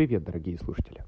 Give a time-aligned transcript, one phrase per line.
[0.00, 1.04] Привет, дорогие слушатели.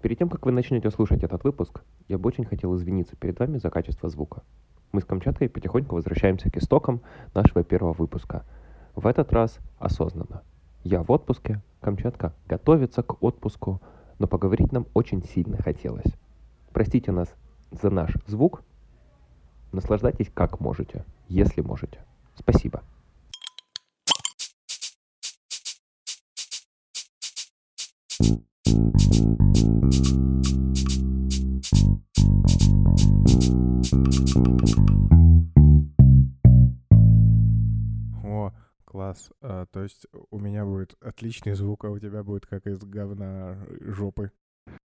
[0.00, 3.58] Перед тем, как вы начнете слушать этот выпуск, я бы очень хотел извиниться перед вами
[3.58, 4.42] за качество звука.
[4.90, 7.02] Мы с Камчаткой потихоньку возвращаемся к истокам
[7.34, 8.46] нашего первого выпуска.
[8.94, 10.40] В этот раз осознанно.
[10.82, 13.82] Я в отпуске, Камчатка готовится к отпуску,
[14.18, 16.16] но поговорить нам очень сильно хотелось.
[16.72, 17.28] Простите нас
[17.70, 18.62] за наш звук.
[19.72, 21.98] Наслаждайтесь как можете, если можете.
[22.34, 22.82] Спасибо.
[28.18, 28.24] О,
[38.86, 39.30] класс.
[39.42, 43.58] А, то есть у меня будет отличный звук, а у тебя будет как из говна
[43.80, 44.32] жопы.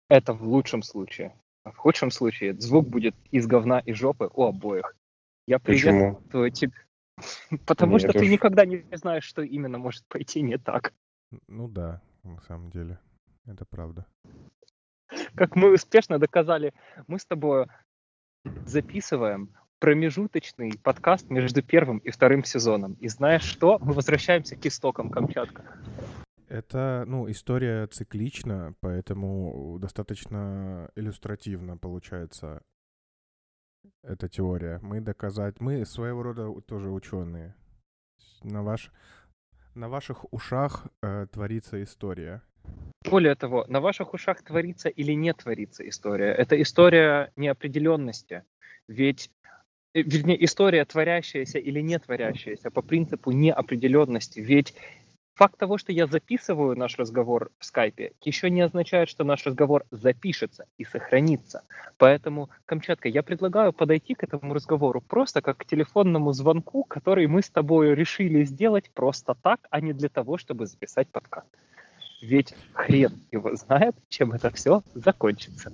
[0.08, 1.32] Это в лучшем случае.
[1.62, 4.96] А в худшем случае звук будет из говна и жопы у обоих.
[5.46, 6.16] Я Почему?
[6.16, 6.72] приветствую тебя.
[7.66, 8.30] Потому Нет что ты уж.
[8.30, 10.92] никогда не знаешь, что именно может пойти не так.
[11.46, 12.98] Ну да, на самом деле.
[13.46, 14.06] Это правда.
[15.34, 16.72] Как мы успешно доказали,
[17.06, 17.66] мы с тобой
[18.64, 22.94] записываем промежуточный подкаст между первым и вторым сезоном.
[22.94, 23.78] И знаешь что?
[23.78, 25.64] Мы возвращаемся к истокам Камчатка.
[26.48, 32.62] Это, ну, история циклична, поэтому достаточно иллюстративно получается
[34.02, 34.78] эта теория.
[34.82, 35.60] Мы доказать...
[35.60, 37.54] Мы своего рода тоже ученые.
[38.42, 38.90] На, ваш...
[39.74, 42.42] на ваших ушах э, творится история.
[43.08, 46.32] Более того, на ваших ушах творится или не творится история.
[46.32, 48.44] Это история неопределенности.
[48.88, 49.30] Ведь,
[49.94, 54.40] э, вернее, история творящаяся или не творящаяся по принципу неопределенности.
[54.40, 54.74] Ведь
[55.34, 59.86] факт того, что я записываю наш разговор в скайпе, еще не означает, что наш разговор
[59.90, 61.62] запишется и сохранится.
[61.96, 67.40] Поэтому, Камчатка, я предлагаю подойти к этому разговору просто как к телефонному звонку, который мы
[67.40, 71.48] с тобой решили сделать просто так, а не для того, чтобы записать подкаст.
[72.20, 75.72] Ведь хрен его знает, чем это все закончится.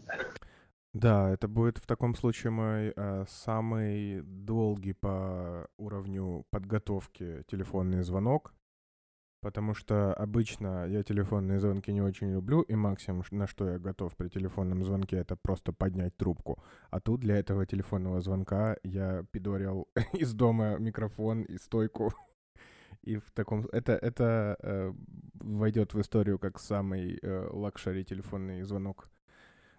[0.92, 8.54] Да, это будет в таком случае мой э, самый долгий по уровню подготовки телефонный звонок,
[9.42, 14.16] потому что обычно я телефонные звонки не очень люблю, и максимум, на что я готов
[14.16, 16.62] при телефонном звонке, это просто поднять трубку.
[16.88, 22.14] А тут для этого телефонного звонка я пидорил из дома микрофон и стойку.
[23.06, 23.66] И в таком...
[23.72, 24.92] Это, это э,
[25.34, 29.08] войдет в историю как самый э, luxury телефонный звонок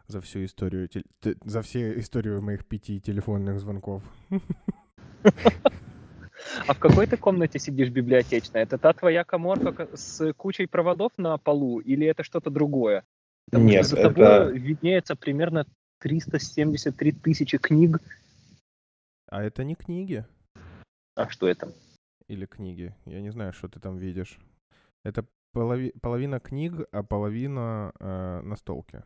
[0.07, 4.01] за всю историю, тел- т- за всю историю моих пяти телефонных звонков.
[6.67, 8.63] А в какой ты комнате сидишь библиотечная?
[8.63, 13.03] Это та твоя каморка ка- с кучей проводов на полу или это что-то другое?
[13.51, 15.65] Потому Нет, что за это- тобой виднеется примерно
[15.99, 17.99] 373 тысячи книг.
[19.29, 20.23] А это не книги
[21.15, 21.73] А что это?
[22.27, 22.93] Или книги?
[23.05, 24.38] Я не знаю, что ты там видишь.
[25.03, 29.03] Это полови- половина книг, а половина э, настолки.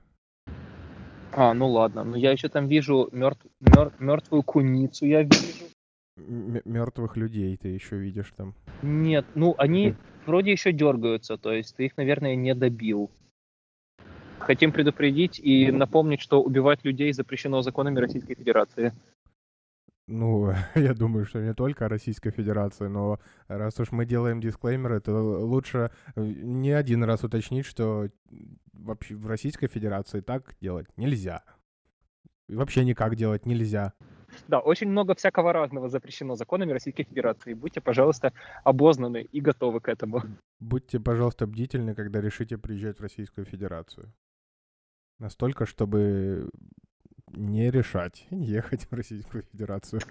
[1.33, 2.03] А, ну ладно.
[2.03, 5.65] Ну я еще там вижу мертвую куницу, я вижу.
[6.17, 8.53] Мертвых людей ты еще видишь там.
[8.81, 9.95] Нет, ну они
[10.25, 13.09] вроде еще дергаются, то есть ты их, наверное, не добил.
[14.39, 18.91] Хотим предупредить и напомнить, что убивать людей запрещено законами Российской Федерации.
[20.07, 25.13] Ну, я думаю, что не только Российской Федерации, но раз уж мы делаем дисклеймеры, то
[25.13, 28.09] лучше э, не один раз уточнить, что
[28.73, 31.43] вообще в Российской Федерации так делать нельзя.
[32.47, 33.93] И вообще никак делать нельзя.
[34.47, 37.53] Да, очень много всякого разного запрещено законами Российской Федерации.
[37.53, 38.33] Будьте, пожалуйста,
[38.63, 40.23] обознаны и готовы к этому.
[40.59, 44.13] Будьте, пожалуйста, бдительны, когда решите приезжать в Российскую Федерацию.
[45.19, 46.49] Настолько, чтобы
[47.33, 50.01] не решать ехать в Российскую Федерацию.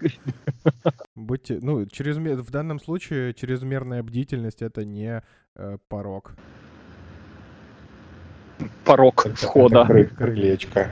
[1.15, 2.41] Будьте, ну, чрезмер...
[2.41, 5.21] в данном случае чрезмерная бдительность это не
[5.55, 6.33] э, порог.
[8.85, 9.81] Порог Это- входа.
[9.83, 10.91] это кры- крылечко.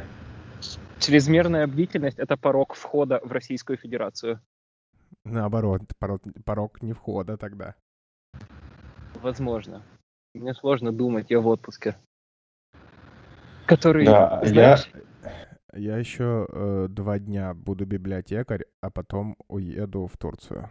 [1.00, 4.42] Чрезмерная бдительность– это порог входа в Российскую Федерацию.
[5.24, 7.76] Наоборот, порог, порог не входа тогда.
[9.22, 9.82] Возможно.
[10.34, 11.96] Мне сложно думать, я в отпуске.
[13.66, 15.02] Который, Да, знаешь, Я
[15.74, 20.70] еще э, два дня буду библиотекарь, а потом уеду в Турцию.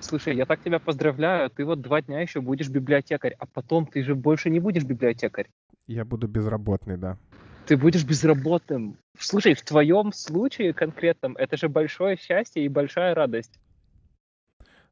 [0.00, 4.02] слушай, я так тебя поздравляю, ты вот два дня еще будешь библиотекарь, а потом ты
[4.02, 5.48] же больше не будешь библиотекарь.
[5.86, 7.18] Я буду безработный, да.
[7.66, 8.96] Ты будешь безработным.
[9.18, 13.58] Слушай, в твоем случае конкретном это же большое счастье и большая радость.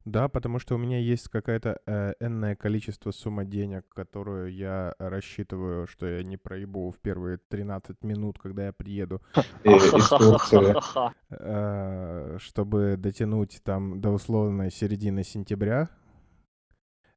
[0.07, 5.89] Да, потому что у меня есть какое-то э, энное количество сумма денег, которую я рассчитываю,
[5.89, 9.21] что я не проебу в первые 13 минут, когда я приеду,
[9.65, 10.71] Э, из Турции.
[10.71, 11.13] Ахахахаха.
[11.31, 15.91] э, чтобы дотянуть там до условной середины сентября.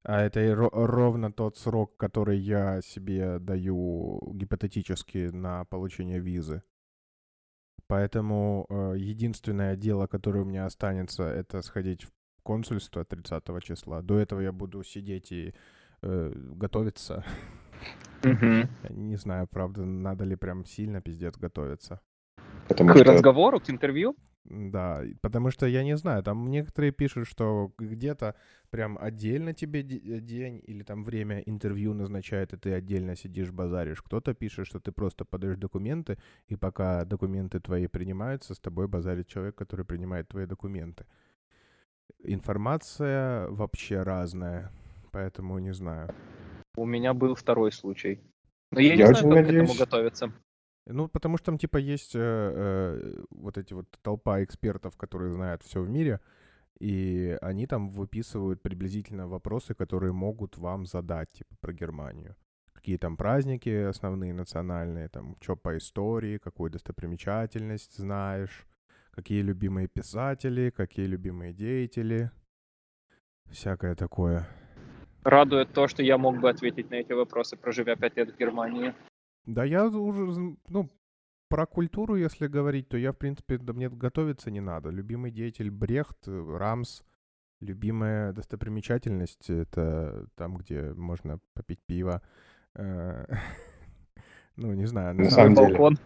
[0.02, 6.64] А это ровно тот срок, который я себе даю гипотетически на получение визы.
[7.86, 12.12] Поэтому э, единственное дело, которое у меня останется, это сходить в
[12.44, 14.02] консульство 30 числа.
[14.02, 15.54] До этого я буду сидеть и
[16.02, 17.24] э, готовиться.
[18.90, 22.02] Не знаю, правда, надо ли прям сильно пиздец готовиться.
[22.68, 24.16] Потому К что разговору, к интервью?
[24.46, 28.36] Да, потому что я не знаю, там некоторые пишут, что где-то
[28.72, 34.02] прям отдельно тебе э, день или там время интервью назначают, и ты отдельно сидишь, базаришь.
[34.02, 39.28] Кто-то пишет, что ты просто подаешь документы, и пока документы твои принимаются, с тобой базарит
[39.28, 41.06] человек, который принимает твои документы.
[42.24, 44.72] Информация вообще разная,
[45.12, 46.10] поэтому не знаю.
[46.76, 48.22] У меня был второй случай.
[48.72, 49.78] Но я, Я не знаю, как к этому надеюсь.
[49.80, 50.34] готовиться.
[50.86, 55.64] Ну, потому что там, типа, есть э, э, вот эти вот толпа экспертов, которые знают
[55.64, 56.20] все в мире,
[56.80, 62.36] и они там выписывают приблизительно вопросы, которые могут вам задать, типа, про Германию.
[62.74, 68.66] Какие там праздники основные, национальные, там, что по истории, какую достопримечательность знаешь,
[69.12, 72.32] какие любимые писатели, какие любимые деятели,
[73.50, 74.48] всякое такое.
[75.24, 78.94] Радует то, что я мог бы ответить на эти вопросы, проживя пять лет в Германии.
[79.46, 80.90] Да я уже, ну,
[81.50, 84.90] про культуру, если говорить, то я, в принципе, да мне готовиться не надо.
[84.90, 87.04] Любимый деятель Брехт, э, Рамс.
[87.60, 92.22] Любимая достопримечательность— это там, где можно попить пиво.
[92.76, 93.26] Э,
[94.62, 95.16] Ну, не знаю.
[95.16, 95.78] На самом самом деле.
[95.78, 95.98] Балкон.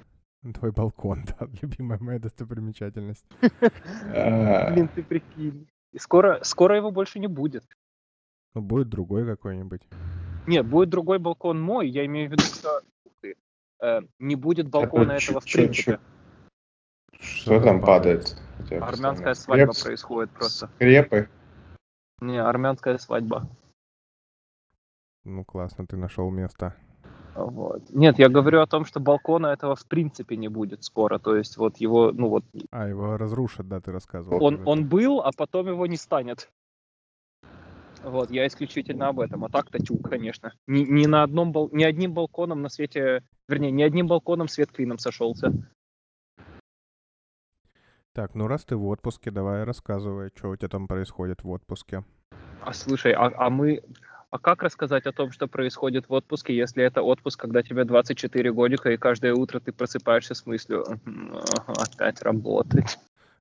[0.52, 3.26] Твой балкон, да, любимая моя достопримечательность.
[3.42, 5.68] Блин, ты прикинь.
[5.92, 7.64] И скоро, скоро его больше не будет.
[8.54, 9.82] Ну, будет другой какой-нибудь.
[10.48, 11.88] Нет, будет другой балкон мой.
[11.88, 12.82] Я имею в виду, что
[13.80, 16.00] э, не будет балкона этого в принципе.
[17.20, 18.36] Что там падает?
[18.70, 20.68] Армянская свадьба происходит просто.
[20.76, 21.30] Скрепы.
[22.20, 23.50] Не, армянская свадьба.
[25.24, 26.76] Ну, классно, ты нашел место.
[27.36, 27.90] Вот.
[27.90, 31.18] Нет, я говорю о том, что балкона этого в принципе не будет скоро.
[31.20, 34.44] То есть вот его, ну вот, А, его разрушат, да, ты рассказывал.
[34.44, 36.50] он, он был, а потом его не станет.
[38.04, 39.46] Вот, я исключительно об этом.
[39.46, 40.54] А так-то тю, конечно.
[40.68, 41.70] Ни, ни на одном бал...
[41.72, 45.52] ни одним балконом на свете, вернее, ни одним балконом свет клином сошелся.
[48.14, 52.04] Так, ну раз ты в отпуске, давай рассказывай, что у тебя там происходит в отпуске.
[52.62, 53.82] А слушай, а, а мы...
[54.34, 58.52] А как рассказать о том, что происходит в отпуске, если это отпуск, когда тебе 24
[58.52, 62.98] годика, и каждое утро ты просыпаешься с мыслью «Мгм, ага, опять работать.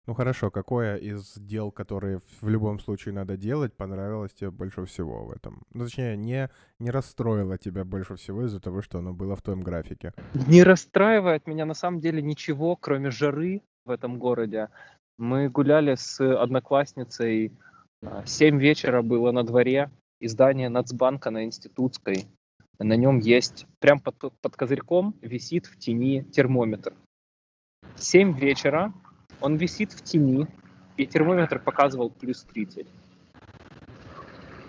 [0.06, 5.24] Ну хорошо, какое из дел, которые в любом случае надо делать, понравилось тебе больше всего
[5.24, 5.62] в этом?
[5.72, 9.62] Ну, точнее, не, не расстроило тебя больше всего из-за того, что оно было в твоем
[9.62, 10.12] графике.
[10.46, 14.68] Не расстраивает меня на самом деле ничего, кроме жары в этом городе.
[15.16, 17.50] Мы гуляли с одноклассницей,
[18.26, 19.88] 7 вечера было на дворе,
[20.22, 22.26] и здание Нацбанка на Институтской.
[22.78, 26.94] На нем есть, прям под, под козырьком висит в тени термометр.
[27.96, 28.94] 7 вечера,
[29.40, 30.46] он висит в тени,
[30.96, 32.86] и термометр показывал плюс 30.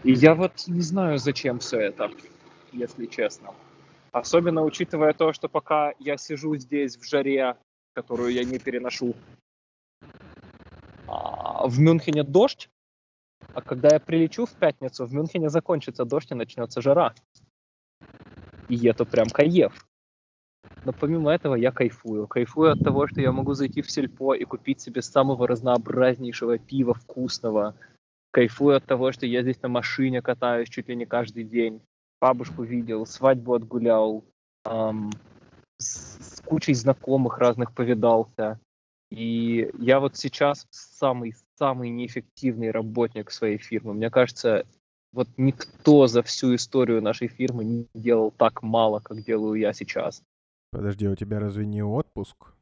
[0.04, 2.10] И я вот не знаю, зачем все это,
[2.72, 3.54] если честно.
[4.12, 7.58] Особенно учитывая то, что пока я сижу здесь в жаре,
[7.94, 9.16] которую я не переношу,
[11.08, 12.70] а, в Мюнхене дождь,
[13.54, 17.13] а когда я прилечу в пятницу, в Мюнхене закончится дождь и начнется жара.
[18.69, 19.88] И это прям кайф.
[20.86, 22.27] Но помимо этого я кайфую.
[22.27, 26.94] Кайфую от того, что я могу зайти в сельпо и купить себе самого разнообразнейшего пива
[26.94, 27.75] вкусного.
[28.32, 31.82] Кайфую от того, что я здесь на машине катаюсь чуть ли не каждый день.
[32.20, 34.24] Бабушку видел, свадьбу отгулял,
[34.63, 35.12] ам,
[35.77, 38.60] с, с кучей знакомых разных повидался.
[39.13, 43.93] И я вот сейчас самый-самый неэффективный работник своей фирмы.
[43.93, 44.65] Мне кажется,
[45.12, 50.24] вот никто за всю историю нашей фирмы не делал так мало, как делаю я сейчас.
[50.72, 52.55] Подожди, у тебя разве не отпуск?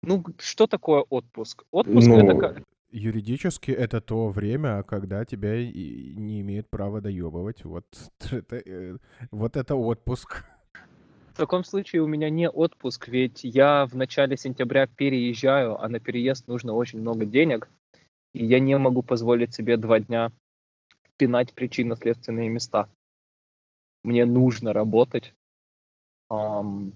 [0.00, 1.64] Ну, что такое отпуск?
[1.70, 2.62] Отпуск это Ну, как...
[2.90, 7.64] Юридически это то время, когда тебя не имеют права доебывать.
[7.64, 7.84] Вот
[8.30, 8.96] это, э,
[9.30, 10.46] вот это отпуск.
[11.34, 15.98] В таком случае у меня не отпуск, ведь я в начале сентября переезжаю, а на
[15.98, 17.68] переезд нужно очень много денег,
[18.32, 20.30] и я не могу позволить себе два дня
[21.16, 22.88] пинать причинно-следственные места.
[24.04, 25.34] Мне нужно работать,
[26.30, 26.92] ам,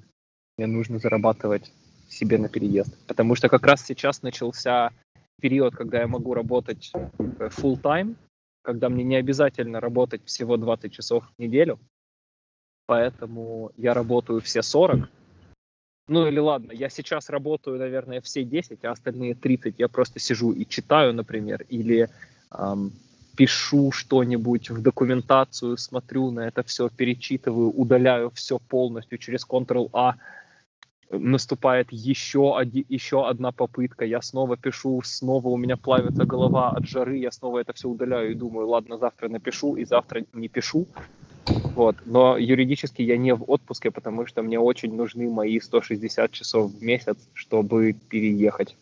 [0.57, 1.73] мне нужно зарабатывать
[2.09, 4.93] себе на переезд, потому что как раз сейчас начался
[5.41, 8.15] период, когда я могу работать э, full time,
[8.63, 11.81] когда мне не обязательно работать всего 20 часов в неделю,
[12.89, 15.11] поэтому я работаю все 40.
[16.09, 20.53] Ну или ладно, я сейчас работаю, наверное, все 10, а остальные 30 я просто сижу
[20.53, 22.09] и читаю, например, или
[22.51, 22.93] ам,
[23.37, 30.15] пишу что-нибудь в документацию, смотрю на это все, перечитываю, удаляю все полностью через Ctrl-A,
[31.11, 36.87] наступает еще, один, еще одна попытка, я снова пишу, снова у меня плавится голова от
[36.87, 40.87] жары, я снова это все удаляю и думаю, ладно, завтра напишу, и завтра не пишу.
[41.75, 41.97] Вот.
[42.07, 46.83] Но юридически я не в отпуске, потому что мне очень нужны мои 160 часов в
[46.83, 48.77] месяц, чтобы переехать.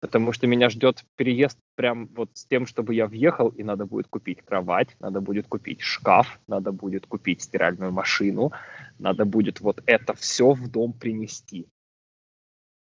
[0.00, 4.08] Потому что меня ждет переезд прям вот с тем, чтобы я въехал, и надо будет
[4.08, 8.52] купить кровать, надо будет купить шкаф, надо будет купить стиральную машину,
[8.98, 11.68] надо будет вот это все в дом принести.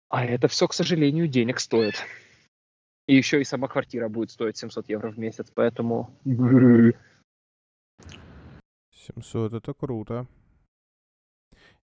[0.08, 1.94] А это все, к сожалению, денег стоит.
[3.06, 6.10] И еще и сама квартира будет стоить 700 евро в месяц, поэтому...
[9.06, 10.26] 700 это круто.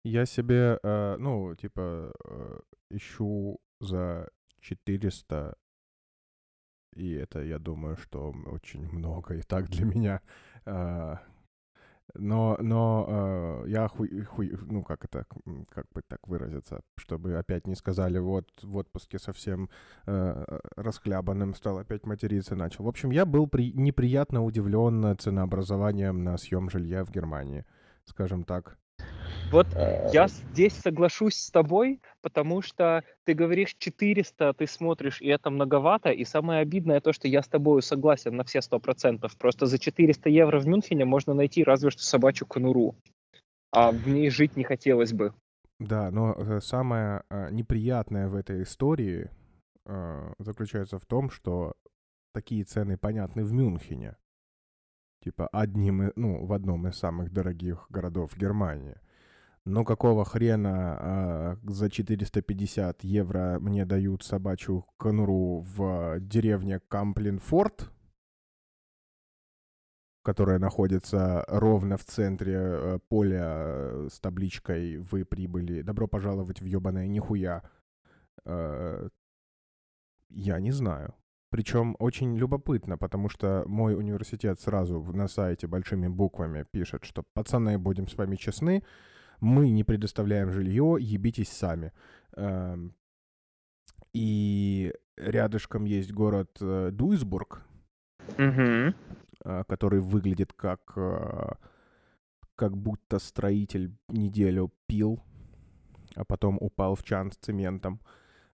[0.05, 2.61] Я себе, э, ну, типа, э,
[2.91, 4.29] ищу за
[4.61, 5.55] 400,
[6.97, 10.21] и это, я думаю, что очень много и так для меня.
[12.14, 15.25] Но, но э, я хуй, хуй, ну как это,
[15.71, 19.71] как бы так выразиться, чтобы опять не сказали, вот в отпуске совсем
[20.07, 22.85] э, расхлябанным стал, опять материться начал.
[22.85, 27.64] В общем, я был при, неприятно удивлен ценообразованием на съем жилья в Германии,
[28.04, 28.78] скажем так.
[29.53, 29.67] Вот
[30.15, 36.09] я здесь соглашусь с тобой, потому что ты говоришь 400, ты смотришь, и это многовато,
[36.09, 39.31] и самое обидное то, что я с тобой согласен на все 100%.
[39.39, 42.97] Просто за 400 евро в Мюнхене можно найти разве что собачью конуру,
[43.71, 45.35] а в ней жить не хотелось бы.
[45.79, 49.31] Да, но э, самое э, неприятное в этой истории
[49.85, 51.75] э, заключается в том, что
[52.33, 54.17] такие цены понятны в Мюнхене.
[55.23, 58.97] Типа одним, ну, в одном из самых дорогих городов Германии–
[59.64, 67.90] но какого хрена а, за 450 евро мне дают собачью конуру в деревне Камплинфорд,
[70.23, 76.64] которая находится ровно в центре э, поля э, с табличкой «Вы прибыли, добро пожаловать в
[76.64, 77.62] ёбаное нихуя».
[78.45, 79.09] Э,
[80.31, 81.14] я не знаю.
[81.50, 87.78] Причем очень любопытно, потому что мой университет сразу на сайте большими буквами пишет, что «Пацаны,
[87.78, 88.85] будем с вами честны,
[89.43, 91.93] мы не предоставляем жилье, ебитесь сами.
[92.37, 92.95] Эм,
[94.15, 97.63] и рядышком есть город э, Дуйсбург,
[98.39, 98.95] угу.
[99.67, 101.55] который выглядит как, э,
[102.55, 105.21] как будто строитель неделю пил,
[106.15, 108.01] а потом упал в чан с цементом.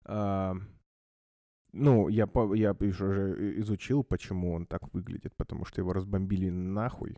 [0.05, 0.69] Эм,
[1.73, 7.17] ну, я, я уже изучил, почему он так выглядит, потому что его разбомбили нахуй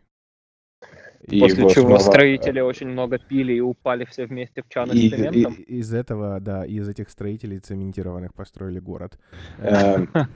[1.27, 1.99] и После чего снова...
[1.99, 5.53] строители очень много пили и упали все вместе в чаны и, с цементом.
[5.53, 9.19] И, из этого, да, из этих строителей цементированных построили город.
[9.59, 10.09] Эм.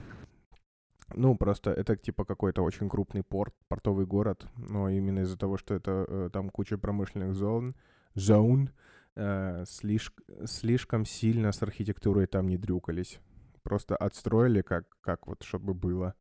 [1.16, 5.74] Ну, просто это типа какой-то очень крупный порт, портовый город, но именно из-за того, что
[5.74, 7.76] это э, там куча промышленных зон,
[8.14, 8.70] зон,
[9.14, 13.20] э, слишк, слишком сильно с архитектурой там не дрюкались.
[13.62, 16.14] Просто отстроили как, как вот, чтобы было,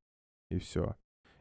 [0.51, 0.95] и все.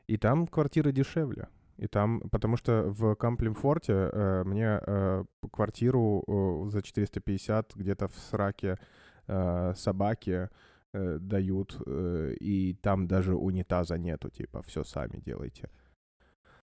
[0.07, 1.49] И там квартиры дешевле.
[1.79, 8.15] И там, потому что в Камплимфорте э, мне э, квартиру э, за 450 где-то в
[8.15, 8.79] сраке
[9.27, 10.49] э, собаки
[10.93, 15.69] э, дают, э, и там даже унитаза нету, типа, все сами делайте.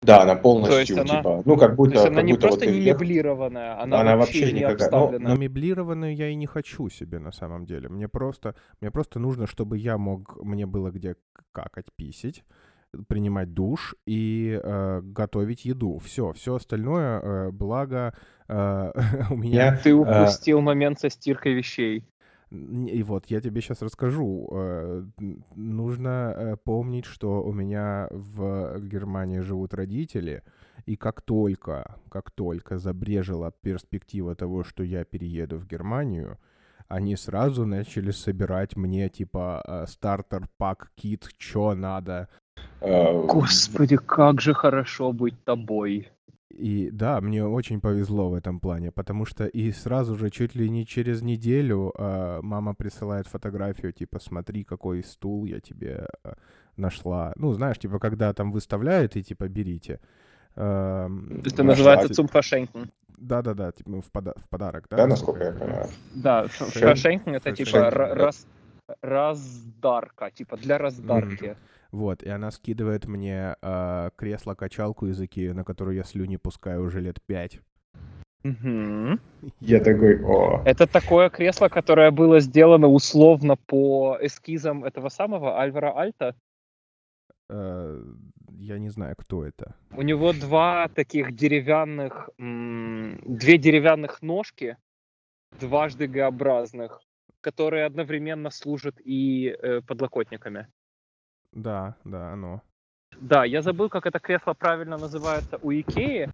[0.02, 1.92] Да, она полностью, то есть она, типа, ну, как будто...
[1.92, 4.61] То есть она как не будто просто вот не меблированная, она, она вообще, вообще не
[4.61, 4.88] никакая.
[4.88, 5.28] обставлена.
[5.28, 7.88] Но меблированную я и не хочу себе на самом деле.
[7.88, 11.14] Мне просто, мне просто нужно, чтобы я мог, мне было где
[11.52, 12.44] какать, писить,
[13.08, 15.99] принимать душ и э, готовить еду.
[15.99, 18.14] Все, все остальное, э, благо
[18.49, 18.92] э,
[19.30, 19.76] у меня...
[19.76, 22.04] Ты упустил э, момент со стиркой вещей.
[22.50, 24.49] И вот я тебе сейчас расскажу.
[24.52, 25.04] Э,
[25.54, 30.42] нужно э, помнить, что у меня в Германии живут родители,
[30.84, 36.38] и как только, как только забрежила перспектива того, что я перееду в Германию,
[36.88, 42.41] они сразу начали собирать мне типа э, стартер пак кит, что надо, Э,
[42.82, 46.08] Господи, как же хорошо быть тобой.
[46.50, 50.68] И да, мне очень повезло в этом плане, потому что и сразу же, чуть ли
[50.68, 56.32] не через неделю, э, мама присылает фотографию, типа, смотри, какой стул я тебе э,
[56.76, 57.32] нашла.
[57.36, 59.98] Ну, знаешь, типа, когда там выставляют, и типа, берите.
[60.54, 61.08] Э,
[61.44, 62.90] это называется цумфашенькин.
[63.16, 64.96] Да-да-да, типа, в, пода- в подарок, да?
[64.96, 65.88] Да, насколько я понимаю.
[66.14, 68.46] Да, фашенькин это типа раз,
[69.00, 71.44] раздарка, типа для раздарки.
[71.44, 71.56] Mm-hmm.
[71.92, 77.00] Вот, и она скидывает мне э, кресло-качалку из Икеи, на которую я слюни пускаю уже
[77.00, 77.61] лет пять.
[78.44, 79.18] Угу.
[79.61, 80.62] Я такой, о.
[80.64, 86.34] Это такое кресло, которое было сделано условно по эскизам этого самого Альвара Альта?
[87.50, 88.02] Э,
[88.49, 89.75] я не знаю, кто это.
[89.94, 94.78] У него два таких деревянных, две деревянных ножки,
[95.61, 97.02] дважды Г-образных,
[97.42, 100.68] которые одновременно служат и э, подлокотниками.
[101.52, 102.62] Да, да, оно.
[103.21, 106.30] Да, я забыл, как это кресло правильно называется у Икеи.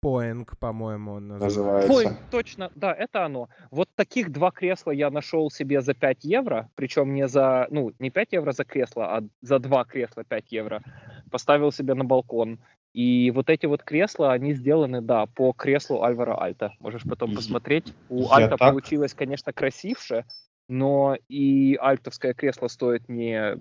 [0.00, 1.88] Поинг, по-моему, он называется.
[1.88, 3.48] Поинг, точно, да, это оно.
[3.70, 8.10] Вот таких два кресла я нашел себе за 5 евро, причем не за, ну, не
[8.10, 10.82] 5 евро за кресло, а за два кресла 5 евро.
[11.30, 12.58] Поставил себе на балкон.
[12.92, 16.74] И вот эти вот кресла, они сделаны, да, по креслу Альвара Альта.
[16.80, 17.94] Можешь потом посмотреть.
[18.10, 18.70] У я Альта так...
[18.70, 20.26] получилось, конечно, красивше,
[20.68, 23.56] но и альтовское кресло стоит не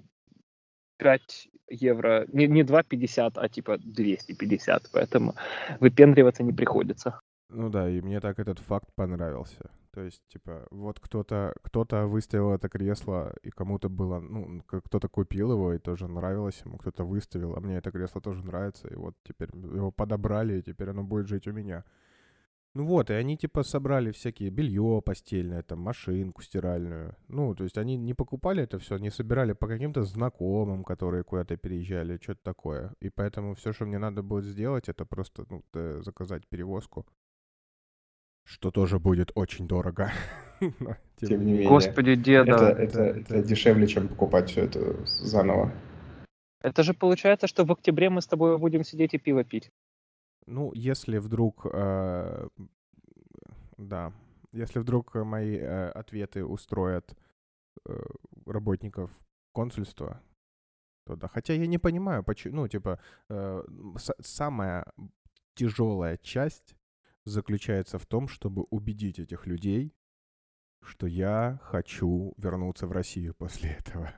[0.98, 5.36] 5 евро, не, не 2,50, а типа 250, поэтому
[5.80, 7.20] выпендриваться не приходится.
[7.50, 9.70] Ну да, и мне так этот факт понравился.
[9.92, 15.52] То есть, типа, вот кто-то кто-то выставил это кресло, и кому-то было, ну, кто-то купил
[15.52, 19.14] его, и тоже нравилось ему, кто-то выставил, а мне это кресло тоже нравится, и вот
[19.24, 21.84] теперь его подобрали, и теперь оно будет жить у меня.
[22.76, 27.16] Ну вот, и они типа собрали всякие белье постельное, там, машинку стиральную.
[27.28, 31.56] Ну, то есть они не покупали это все, они собирали по каким-то знакомым, которые куда-то
[31.56, 32.94] переезжали, что-то такое.
[33.00, 35.64] И поэтому все, что мне надо будет сделать, это просто ну,
[36.02, 37.06] заказать перевозку.
[38.44, 40.12] Что тоже будет очень дорого.
[40.60, 41.70] Но, тем, тем не менее.
[41.70, 42.54] Господи, деда.
[42.54, 45.72] Это, это, это дешевле, чем покупать все это заново.
[46.62, 49.70] Это же получается, что в октябре мы с тобой будем сидеть и пиво пить.
[50.46, 52.48] Ну, если вдруг, э,
[53.78, 54.14] да,
[54.52, 57.16] если вдруг мои э, ответы устроят
[57.86, 58.02] э,
[58.46, 59.12] работников
[59.52, 60.22] консульства,
[61.06, 61.28] то да.
[61.28, 63.64] Хотя я не понимаю, почему, ну, типа, э,
[64.22, 64.86] самая
[65.56, 66.76] тяжелая часть
[67.26, 69.94] заключается в том, чтобы убедить этих людей,
[70.82, 74.14] что я хочу вернуться в Россию после этого.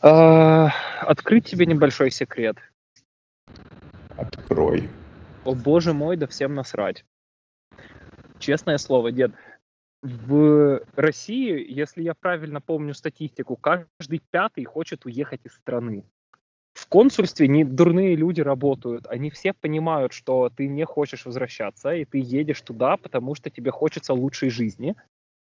[0.00, 0.70] А,
[1.00, 2.56] открыть тебе небольшой секрет.
[4.22, 4.88] Открой.
[5.44, 7.04] О боже мой, да всем насрать.
[8.38, 9.32] Честное слово, дед.
[10.02, 16.04] В России, если я правильно помню статистику, каждый пятый хочет уехать из страны.
[16.74, 19.06] В консульстве не дурные люди работают.
[19.06, 23.70] Они все понимают, что ты не хочешь возвращаться, и ты едешь туда, потому что тебе
[23.70, 24.96] хочется лучшей жизни.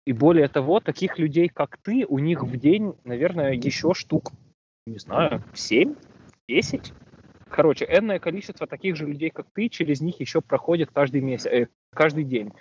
[0.05, 4.31] И более того, таких людей, как ты, у них в день, наверное, еще штук,
[4.85, 5.95] не знаю, 7,
[6.47, 6.93] 10.
[7.55, 11.67] Короче, энное количество таких же людей, как ты, через них еще проходит каждый месяц, э,
[11.89, 12.51] каждый день.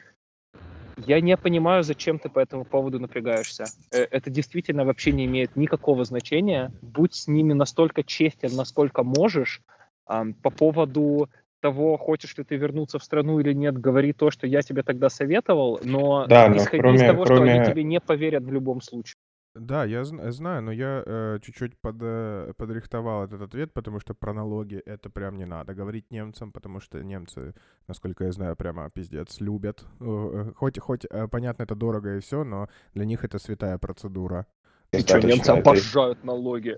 [1.05, 3.65] Я не понимаю, зачем ты по этому поводу напрягаешься.
[3.91, 6.71] Э, это действительно вообще не имеет никакого значения.
[6.81, 9.63] Будь с ними настолько честен, насколько можешь.
[10.07, 11.29] По поводу
[11.59, 15.09] того, хочешь ли ты вернуться в страну или нет, говори то, что я тебе тогда
[15.09, 17.51] советовал, но да, исходи кроме, из того, кроме...
[17.51, 19.17] что они тебе не поверят в любом случае.
[19.55, 24.33] Да, я знаю, но я э, чуть-чуть под, э, подрихтовал этот ответ, потому что про
[24.33, 27.55] налоги это прям не надо говорить немцам, потому что немцы,
[27.87, 29.87] насколько я знаю, прямо пиздец любят.
[30.01, 34.47] Э, хоть, хоть э, понятно, это дорого и все, но для них это святая процедура.
[34.93, 36.77] И что, немцы обожают налоги.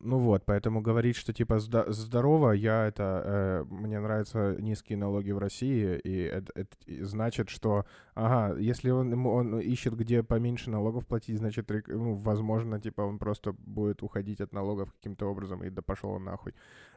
[0.00, 3.22] Ну вот, поэтому говорить, что типа здорово, я это...
[3.24, 7.84] Э, мне нравятся низкие налоги в России, и это, это значит, что,
[8.14, 13.52] ага, если он, он ищет, где поменьше налогов платить, значит, ну, возможно, типа он просто
[13.52, 16.54] будет уходить от налогов каким-то образом, и да пошел он нахуй.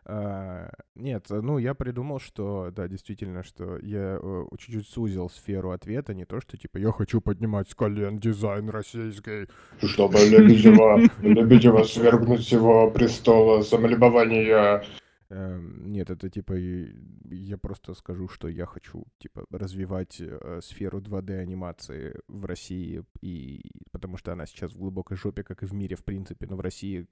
[0.08, 4.20] А, нет, ну я придумал, что, да, действительно, что я
[4.58, 9.48] чуть-чуть сузил сферу ответа, не то, что типа я хочу поднимать с колен дизайн российский.
[9.82, 14.84] Чтобы Лебедева, Лебедева свергнуть его престола самолюбования
[15.30, 22.20] нет, это типа я просто скажу, что я хочу типа развивать э, сферу 2D анимации
[22.28, 23.62] в России, и
[23.92, 26.60] потому что она сейчас в глубокой жопе, как и в мире в принципе, но в
[26.60, 27.08] России,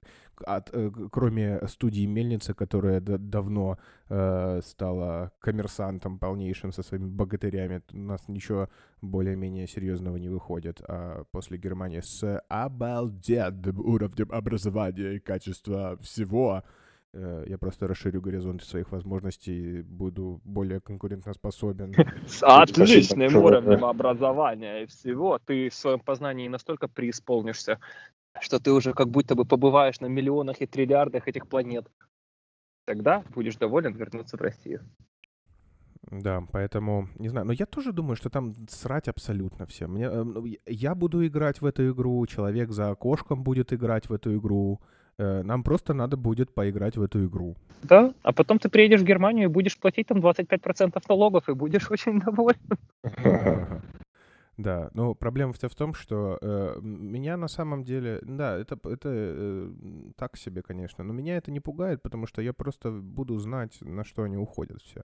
[0.46, 7.98] от, э, кроме студии Мельница, которая давно э, стала коммерсантом полнейшим со своими богатырями, у
[7.98, 8.68] нас ничего
[9.02, 16.62] более-менее серьезного не выходит, а после Германии с обалденным уровнем образования и качества всего
[17.46, 21.94] я просто расширю горизонты своих возможностей, буду более конкурентоспособен.
[22.26, 25.38] С отличным уровнем образования и всего.
[25.38, 27.78] Ты в своем познании настолько преисполнишься,
[28.40, 31.86] что ты уже как будто бы побываешь на миллионах и триллиардах этих планет.
[32.84, 34.80] Тогда будешь доволен вернуться в Россию.
[36.10, 39.86] Да, поэтому, не знаю, но я тоже думаю, что там срать абсолютно все.
[39.86, 44.12] Мне, э, ну, я буду играть в эту игру, человек за окошком будет играть в
[44.12, 47.56] эту игру, Э, нам просто надо будет поиграть в эту игру.
[47.82, 51.90] Да, а потом ты приедешь в Германию и будешь платить там 25% налогов, и будешь
[51.90, 52.58] очень доволен.
[54.56, 59.08] Да, но проблема вся в том, что э, меня на самом деле, да, это, это
[59.12, 59.72] э,
[60.16, 64.04] так себе, конечно, но меня это не пугает, потому что я просто буду знать, на
[64.04, 65.02] что они уходят все.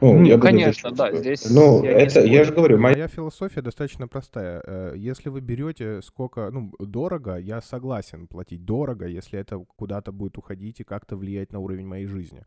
[0.00, 1.14] Ну, я буду конечно, зачитывать.
[1.14, 4.62] да, здесь Ну, я это, я же говорю, моя Моя философия достаточно простая.
[4.64, 10.38] Э, Если вы берете сколько, ну, дорого, я согласен платить дорого, если это куда-то будет
[10.38, 12.44] уходить и как-то влиять на уровень моей жизни.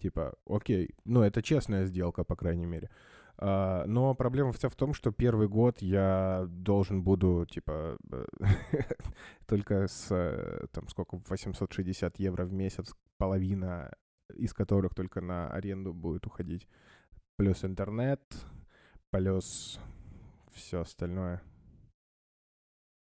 [0.00, 2.88] Типа, окей, ну, это честная сделка, по крайней мере.
[3.42, 7.96] А, Но проблема вся в том, что первый год я должен буду, типа,
[9.46, 13.90] только с, э, там, сколько, 860 евро в месяц, половина
[14.36, 16.68] из которых только на аренду будет уходить.
[17.36, 18.20] Плюс интернет,
[19.10, 19.80] плюс
[20.52, 21.42] все остальное.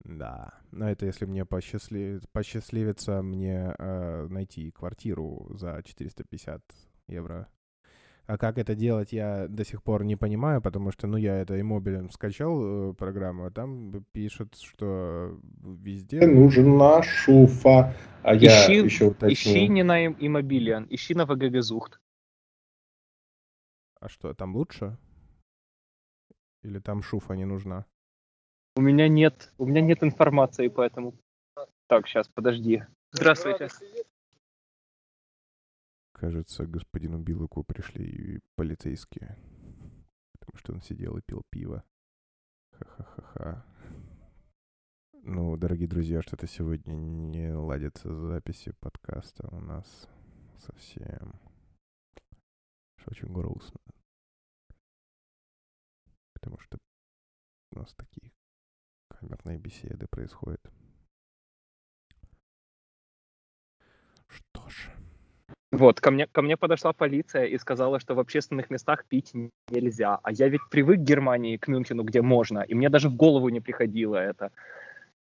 [0.05, 6.61] Да, но это если мне посчастли- посчастливится мне э, найти квартиру за 450
[7.07, 7.49] евро.
[8.25, 11.59] А как это делать, я до сих пор не понимаю, потому что, ну, я это
[11.59, 16.25] иммобилем скачал э, программу, а там пишут, что везде...
[16.25, 19.33] нужна шуфа, а я Ищи- еще уточню.
[19.33, 21.99] Ищи не на им- Immobilien, ищи на ВГГ Зухт.
[23.99, 24.97] А что, там лучше?
[26.63, 27.85] Или там шуфа не нужна?
[28.77, 31.13] У меня нет, у меня нет информации, поэтому...
[31.87, 32.83] Так, сейчас, подожди.
[33.11, 33.67] Здравствуйте.
[36.23, 39.37] Кажется, господину Билыку пришли полицейские.
[40.39, 41.83] Потому что он сидел и пил пиво.
[42.71, 43.65] Ха-ха-ха-ха.
[45.11, 50.07] Ну, дорогие друзья, что-то сегодня не ладится с записью подкаста у нас
[50.59, 51.41] совсем.
[52.99, 53.81] Что очень грустно.
[56.35, 56.77] Потому что
[57.73, 58.31] у нас такие
[59.09, 60.71] камерные беседы происходят.
[64.29, 64.89] Что ж.
[65.73, 69.33] Вот, ко мне, ко мне подошла полиция и сказала, что в общественных местах пить
[69.71, 70.19] нельзя.
[70.21, 73.49] А я ведь привык к Германии, к Мюнхену, где можно, и мне даже в голову
[73.49, 74.51] не приходило это.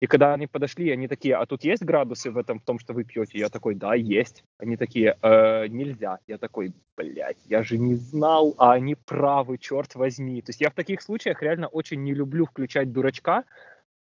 [0.01, 2.95] И когда они подошли, они такие, а тут есть градусы в этом, в том, что
[2.95, 3.39] вы пьете?
[3.39, 4.43] Я такой, да, есть.
[4.57, 6.19] Они такие, «Э, нельзя.
[6.27, 10.41] Я такой, блядь, я же не знал, а они правы, черт возьми.
[10.41, 13.45] То есть я в таких случаях реально очень не люблю включать дурачка,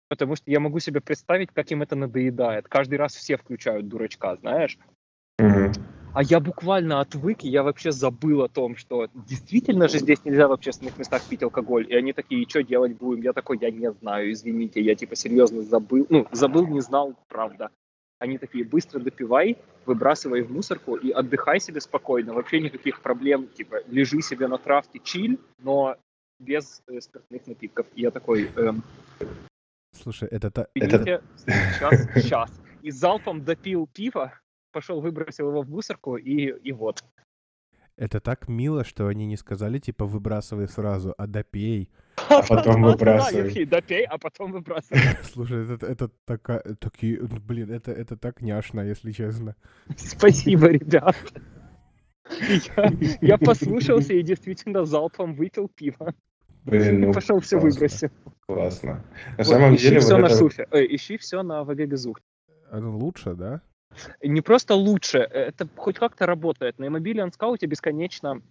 [0.07, 2.69] потому что я могу себе представить, как им это надоедает.
[2.69, 4.77] Каждый раз все включают дурачка, знаешь?
[5.37, 5.73] Мгм.
[6.13, 10.47] А я буквально отвык, и я вообще забыл о том, что действительно же здесь нельзя
[10.47, 11.85] в общественных местах пить алкоголь.
[11.87, 13.21] И они такие, что делать будем?
[13.21, 16.07] Я такой, я не знаю, извините, я типа серьезно забыл.
[16.09, 17.69] Ну, забыл, не знал, правда.
[18.17, 22.33] Они такие, быстро допивай, выбрасывай в мусорку и отдыхай себе спокойно.
[22.33, 25.95] Вообще никаких проблем, типа, лежи себе на травке, чиль, но
[26.39, 27.85] без э, спиртных напитков.
[27.95, 28.83] И я такой, эм,
[29.91, 30.67] Слушай, это та...
[30.75, 32.61] Идите, сейчас, сейчас.
[32.81, 34.33] И залпом допил пиво,
[34.71, 37.03] пошел, выбросил его в мусорку, и, и вот.
[37.95, 41.89] Это так мило, что они не сказали, типа, выбрасывай сразу, а допей.
[42.29, 43.65] А потом Да, выбрасывай.
[43.65, 45.01] Допей, а потом выбрасывай.
[45.23, 46.61] Слушай, это, это такая...
[46.79, 47.19] Такие...
[47.21, 49.55] Блин, это, это так няшно, если честно.
[49.97, 51.15] Спасибо, ребят.
[52.77, 56.13] Я, я послушался и действительно залпом выпил пиво.
[56.63, 58.09] Блин, ну, Пошел все выбросил.
[58.47, 59.03] Классно.
[59.31, 60.67] На Вот, самом ищи деле, все вот на это- шуфе.
[60.71, 62.19] Э, ищи все на ВГ Газух.
[62.71, 63.61] Оно лучше, да?
[64.21, 66.79] Не просто лучше, это хоть как-то работает.
[66.79, 68.41] На Immobilian Scout бесконечно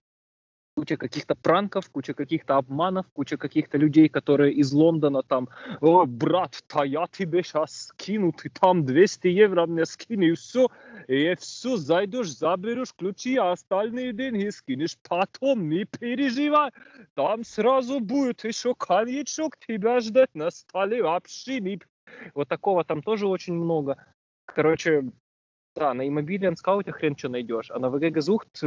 [0.79, 5.49] куча каких-то пранков, куча каких-то обманов, куча каких-то людей, которые из Лондона там,
[5.81, 10.69] о, брат, та я тебе сейчас скину, ты там 200 евро мне скинь, и все,
[11.09, 16.71] и все, зайдешь, заберешь ключи, а остальные деньги скинешь потом, не переживай,
[17.15, 21.81] там сразу будет еще коньячок тебя ждать на столе, вообще не...
[22.35, 23.97] Вот такого там тоже очень много.
[24.45, 25.11] Короче,
[25.79, 28.61] да, на Immobilian скауте хрен что найдешь, а на ВГ Газухт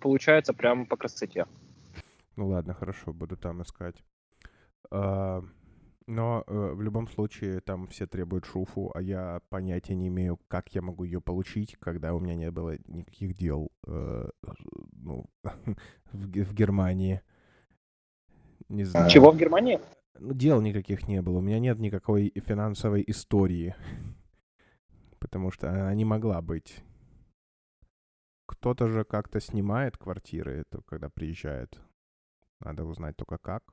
[0.00, 1.46] получается прям по красоте.
[2.36, 4.04] Ну ладно, хорошо, буду там искать.
[4.90, 5.42] А,
[6.06, 10.74] но э, в любом случае там все требуют шуфу, а я понятия не имею, как
[10.74, 14.28] я могу ее получить, когда у меня не было никаких дел э,
[14.92, 15.24] ну,
[16.12, 17.22] в, в Германии.
[18.68, 19.08] Не знаю.
[19.08, 19.80] Чего в Германии?
[20.18, 21.38] Ну, дел никаких не было.
[21.38, 23.74] У меня нет никакой финансовой истории.
[25.26, 26.84] Потому что она не могла быть.
[28.46, 31.80] Кто-то же как-то снимает квартиры, то когда приезжает.
[32.60, 33.64] Надо узнать только как.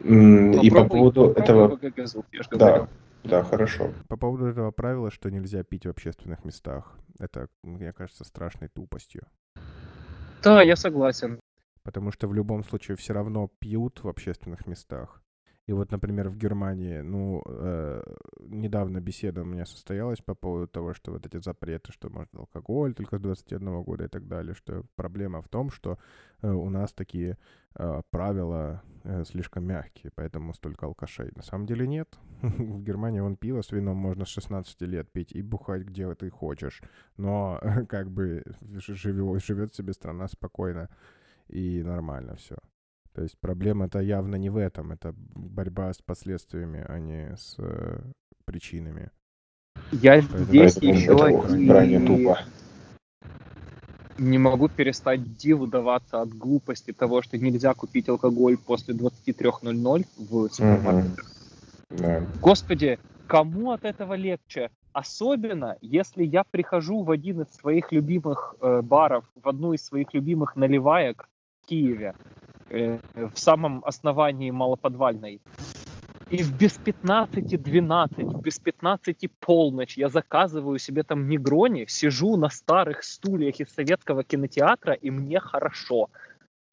[0.00, 1.78] И по поводу этого...
[2.52, 2.88] Да,
[3.24, 3.92] да, хорошо.
[4.08, 6.96] По поводу этого правила, что нельзя пить в общественных местах.
[7.18, 9.26] Это, мне кажется, страшной тупостью.
[10.42, 11.40] Да, я согласен.
[11.82, 15.22] Потому что в любом случае все равно пьют в общественных местах.
[15.68, 18.02] И вот, например, в Германии, ну, э,
[18.40, 22.94] недавно беседа у меня состоялась по поводу того, что вот эти запреты, что можно алкоголь
[22.94, 25.98] только с 21 года и так далее, что проблема в том, что
[26.40, 27.36] э, у нас такие
[27.74, 31.32] э, правила э, слишком мягкие, поэтому столько алкашей.
[31.36, 32.18] На самом деле нет.
[32.40, 36.30] в Германии вон пиво с вином можно с 16 лет пить и бухать где ты
[36.30, 36.80] хочешь,
[37.18, 40.88] но как бы живет, живет себе страна спокойно
[41.46, 42.56] и нормально все.
[43.18, 47.98] То есть проблема-то явно не в этом, это борьба с последствиями, а не с э,
[48.44, 49.10] причинами.
[49.90, 51.16] Я Поэтому здесь это еще
[51.66, 52.38] крайне тупо.
[54.18, 60.48] не могу перестать диву даваться от глупости того, что нельзя купить алкоголь после 23.00 в
[60.50, 61.26] супермаркетах.
[61.90, 62.24] Да.
[62.40, 64.70] Господи, кому от этого легче?
[64.92, 70.14] Особенно, если я прихожу в один из своих любимых э, баров, в одну из своих
[70.14, 71.28] любимых наливаек
[71.62, 72.14] в Киеве,
[72.70, 75.40] э, в самом основании малоподвальной.
[76.30, 82.50] И в без 15-12, в без 15 полночь я заказываю себе там негрони, сижу на
[82.50, 86.10] старых стульях из советского кинотеатра, и мне хорошо.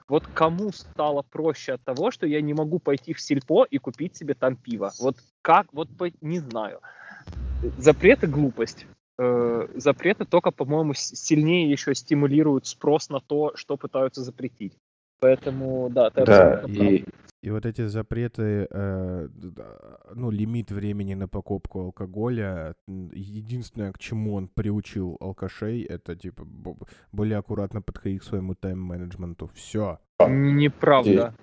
[0.08, 4.16] Вот кому стало проще от того, что я не могу пойти в сельпо и купить
[4.18, 4.92] себе там пиво?
[5.00, 5.88] Вот как, вот
[6.22, 6.82] не знаю.
[7.78, 8.86] Запреты глупость.
[9.18, 14.74] Э, запреты только, по-моему, сильнее еще стимулируют спрос на то, что пытаются запретить.
[15.20, 16.70] Поэтому, да, ты Да, прав.
[16.70, 17.06] и
[17.44, 19.30] И вот эти запреты, э,
[20.16, 26.76] ну, лимит времени на покупку алкоголя, единственное, к чему он приучил алкашей, это, типа, бо-
[27.12, 29.50] более аккуратно подходить к своему тайм-менеджменту.
[29.54, 30.00] Все.
[30.28, 31.34] Неправда.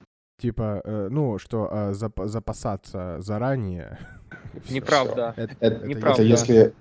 [0.41, 3.97] Типа, э, ну, что э, зап- запасаться заранее.
[4.71, 5.35] Неправда.
[5.37, 6.23] Это, это, это Неправда.
[6.23, 6.73] это если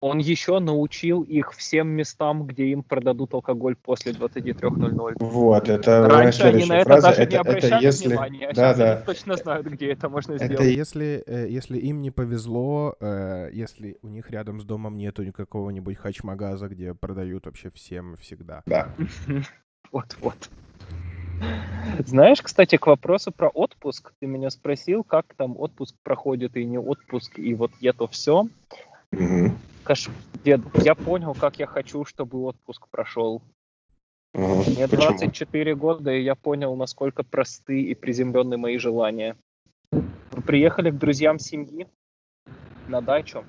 [0.00, 5.14] Он еще научил их всем местам, где им продадут алкоголь после 23.00.
[5.18, 8.54] вот это Раньше они на это фраза, даже не это, это обращали если внимания, а
[8.54, 10.76] да сейчас да они точно знают, где это можно Это сделать.
[10.76, 15.96] Если, э, если им не повезло, э, если у них рядом с домом нету никакого-нибудь
[15.96, 18.62] хачмагаза, где продают вообще всем всегда.
[18.66, 18.88] да
[19.90, 20.48] Вот-вот.
[22.06, 24.12] Знаешь, кстати, к вопросу про отпуск.
[24.20, 28.46] Ты меня спросил, как там отпуск проходит и не отпуск, и вот это все.
[30.44, 33.42] Дед, я понял, как я хочу, чтобы отпуск прошел.
[34.34, 34.58] Мгм.
[34.58, 35.18] Мне Почему?
[35.18, 39.36] 24 года, и я понял, насколько просты и приземлены мои желания.
[39.90, 41.88] Мы приехали к друзьям семьи
[42.86, 43.44] на дачу.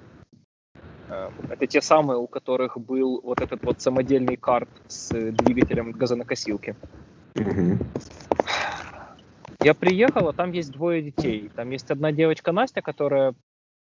[1.09, 6.75] Э, Это те самые, у которых был вот этот вот самодельный карт с двигателем газонокосилки.
[7.35, 7.79] Мгм.
[9.61, 11.51] Я приехал, а там есть двое детей.
[11.53, 13.35] Там есть одна девочка Настя, которая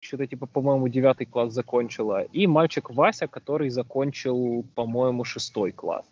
[0.03, 6.05] что-то типа, по-моему, девятый класс закончила, и мальчик Вася, который закончил, по-моему, шестой класс.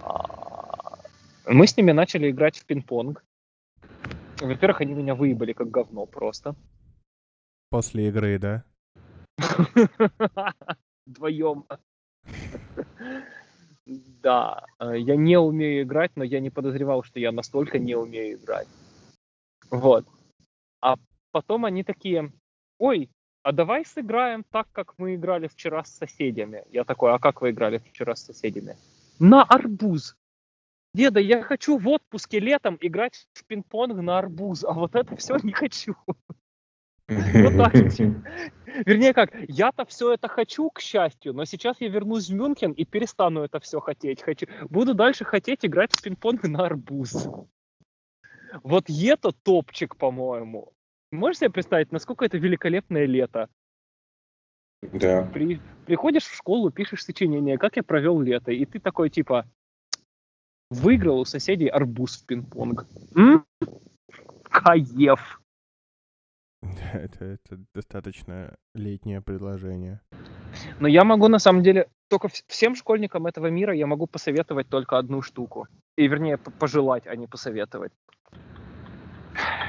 [0.00, 0.98] А,
[1.46, 3.24] Мы с ними начали играть в пинг-понг.
[4.40, 6.54] Во-первых, они меня выебали как говно просто.
[7.70, 8.64] После игры, да?
[11.06, 11.64] Вдвоем.
[13.86, 18.38] Да, э, я не умею играть, но я не подозревал, что я настолько не умею
[18.38, 18.68] играть.
[19.70, 20.04] Вот.
[21.36, 22.32] Потом они такие,
[22.78, 23.10] ой,
[23.42, 26.64] а давай сыграем так, как мы играли вчера с соседями.
[26.70, 28.78] Я такой, а как вы играли вчера с соседями?
[29.18, 30.16] На арбуз.
[30.94, 35.36] Деда, я хочу в отпуске летом играть в пинг-понг на арбуз, а вот это все
[35.42, 35.94] не хочу.
[36.06, 37.74] Вот так.
[38.86, 42.86] Вернее как, я-то все это хочу, к счастью, но сейчас я вернусь в Мюнхен и
[42.86, 44.22] перестану это все хотеть.
[44.22, 44.46] Хочу...
[44.70, 47.28] Буду дальше хотеть играть в пинг-понг на арбуз.
[48.62, 50.72] Вот это топчик, по-моему.
[51.12, 53.48] Можешь себе представить, насколько это великолепное лето?
[54.82, 55.22] Да.
[55.32, 55.60] При...
[55.86, 59.46] Приходишь в школу, пишешь сочинение, как я провел лето, и ты такой типа
[60.70, 62.86] выиграл у соседей арбуз в пинг-понг.
[63.14, 63.44] М?
[64.44, 65.40] Каев.
[66.92, 70.00] Это, это достаточно летнее предложение.
[70.80, 74.68] Но я могу на самом деле только вс- всем школьникам этого мира я могу посоветовать
[74.68, 75.68] только одну штуку.
[75.96, 77.92] И вернее пожелать, а не посоветовать.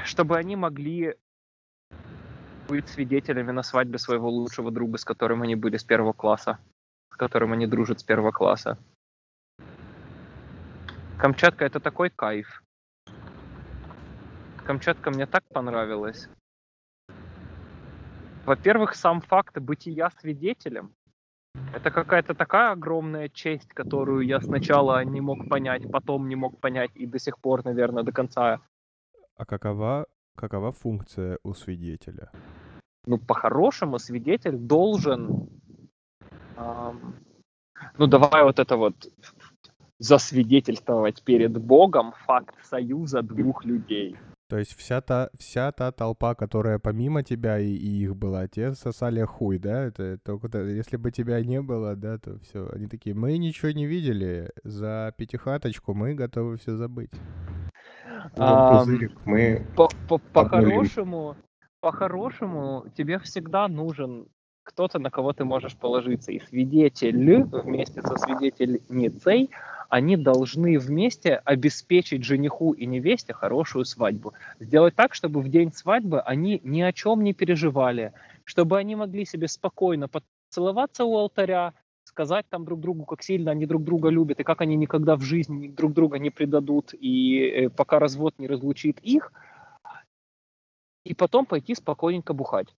[0.04, 1.14] Чтобы они могли
[2.68, 6.58] быть свидетелями на свадьбе своего лучшего друга, с которым они были с первого класса,
[7.12, 8.78] с которым они дружат с первого класса.
[11.18, 12.62] Камчатка это такой кайф.
[14.64, 16.28] Камчатка мне так понравилась.
[18.44, 20.92] Во-первых, сам факт бытия свидетелем
[21.74, 26.90] это какая-то такая огромная честь, которую я сначала не мог понять, потом не мог понять
[26.94, 28.60] и до сих пор, наверное, до конца.
[29.36, 30.06] А какова,
[30.38, 32.30] какова функция у свидетеля?
[33.06, 35.48] Ну, по-хорошему, свидетель должен,
[36.56, 37.14] ам,
[37.98, 38.94] ну, давай вот это вот
[39.98, 44.16] засвидетельствовать перед Богом факт союза двух людей.
[44.48, 48.72] То есть вся та, вся та толпа, которая помимо тебя и, и их была, те
[48.72, 49.84] сосали хуй, да?
[49.84, 52.66] Это только то- если бы тебя не было, да, то все.
[52.72, 57.10] Они такие, мы ничего не видели, за пятихаточку мы готовы все забыть.
[58.36, 59.12] Пузырик.
[59.24, 60.18] Мы По- по-.
[60.18, 61.36] По-хорошему,
[61.80, 64.26] по-хорошему, тебе всегда нужен
[64.62, 66.30] кто-то, на кого ты можешь положиться.
[66.30, 69.50] И свидетель вместе со свидетельницей,
[69.88, 74.34] они должны вместе обеспечить жениху и невесте хорошую свадьбу.
[74.60, 78.12] Сделать так, чтобы в день свадьбы они ни о чем не переживали,
[78.44, 81.72] чтобы они могли себе спокойно поцеловаться у алтаря,
[82.18, 85.22] сказать там друг другу, как сильно они друг друга любят, и как они никогда в
[85.22, 89.32] жизни друг друга не предадут, и э, пока развод не разлучит их,
[91.04, 92.74] и потом пойти спокойненько бухать.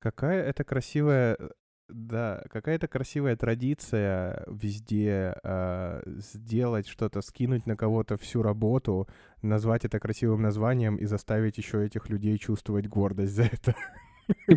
[0.00, 1.48] Какая это красивая, э,
[1.88, 9.06] да, какая-то красивая традиция везде а, сделать что-то, скинуть на кого-то всю работу,
[9.40, 13.76] назвать это красивым названием и заставить еще этих людей чувствовать гордость за это.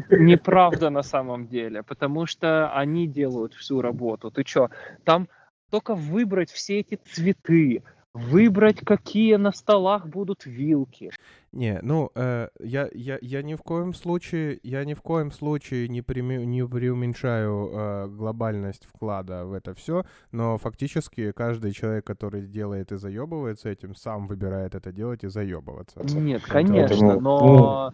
[0.10, 4.32] Неправда на самом деле, потому что они делают всю работу.
[4.32, 4.70] Ты чё,
[5.04, 5.28] там
[5.70, 11.12] только выбрать все эти цветы, выбрать, какие на столах будут вилки.
[11.52, 15.88] Не, ну, э, я, я, я ни в коем случае, я ни в коем случае
[15.88, 22.46] не, преме- не преуменьшаю э, глобальность вклада в это все, но фактически каждый человек, который
[22.48, 26.02] делает и заебывается этим, сам выбирает это делать и заебываться.
[26.04, 27.94] Нет, конечно, Поэтому, но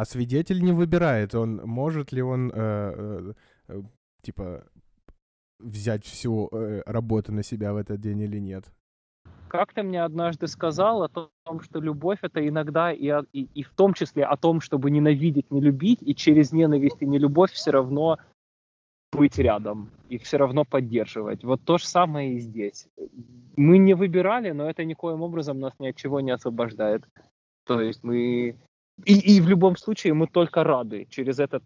[0.00, 3.32] А свидетель не выбирает, он может ли он, э, э,
[3.68, 3.82] э,
[4.22, 4.64] типа,
[5.58, 8.64] взять всю э, работу на себя в этот день или нет.
[9.48, 13.74] как ты мне однажды сказал о том, что любовь это иногда и, и, и в
[13.74, 18.16] том числе о том, чтобы ненавидеть, не любить, и через ненависть и нелюбовь все равно
[19.12, 21.44] быть рядом и все равно поддерживать.
[21.44, 22.88] Вот то же самое и здесь.
[23.56, 27.02] Мы не выбирали, но это никоим образом нас ни от чего не освобождает.
[27.66, 28.56] То есть мы...
[29.04, 31.62] И, и в любом случае мы только рады через этот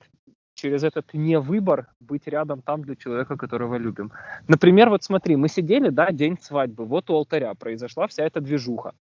[0.55, 4.13] через этот невыбор быть рядом там для человека, которого любим.
[4.49, 8.95] Например, вот смотри, мы сидели, да, день свадьбы, вот у алтаря произошла вся эта движуха.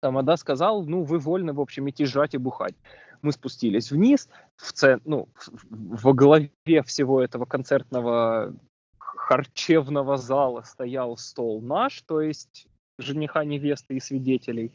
[0.00, 2.74] Тамада сказал, ну, вы вольны, в общем, идти жрать и бухать.
[3.20, 5.28] Мы спустились вниз, в цен, ну,
[5.68, 8.54] во главе всего этого концертного
[8.98, 12.69] харчевного зала стоял стол наш, то есть
[13.00, 14.72] жениха, невесты и свидетелей.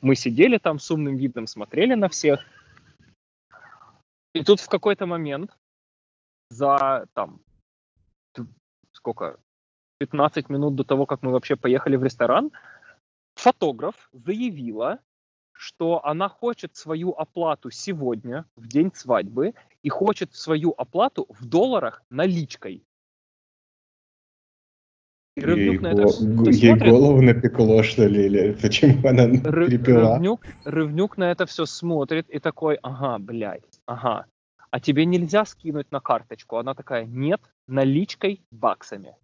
[0.00, 2.44] Мы сидели там с умным видом, смотрели на всех.
[4.34, 5.56] И тут в какой-то момент
[6.50, 7.40] за там
[8.92, 9.38] сколько
[9.98, 12.50] 15 минут до того, как мы вообще поехали в ресторан,
[13.36, 14.98] фотограф заявила,
[15.52, 22.02] что она хочет свою оплату сегодня, в день свадьбы, и хочет свою оплату в долларах
[22.10, 22.84] наличкой.
[25.38, 30.14] И ей, на это го- ей голову напекло, что ли, или почему она Ры- перепила?
[30.14, 34.26] Рывнюк, Рывнюк на это все смотрит и такой, ага, блядь, ага.
[34.70, 36.56] А тебе нельзя скинуть на карточку?
[36.56, 39.16] Она такая, нет, наличкой баксами.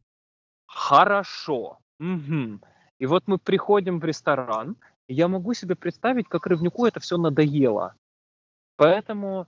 [0.67, 1.79] Хорошо.
[1.99, 2.63] Мгм.
[2.99, 4.77] И вот мы приходим в ресторан,
[5.09, 7.95] и я могу себе представить, как Рывнюку это все надоело.
[8.77, 9.47] Поэтому,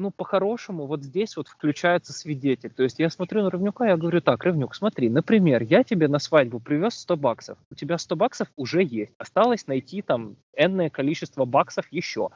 [0.00, 2.70] ну, по-хорошему, вот здесь вот включается свидетель.
[2.70, 6.18] То есть я смотрю на Рывнюка, я говорю, так, Рывнюк, смотри, например, я тебе на
[6.18, 7.58] свадьбу привез 100 баксов.
[7.70, 9.12] У тебя 100 баксов уже есть.
[9.18, 12.30] Осталось найти там энное количество баксов еще.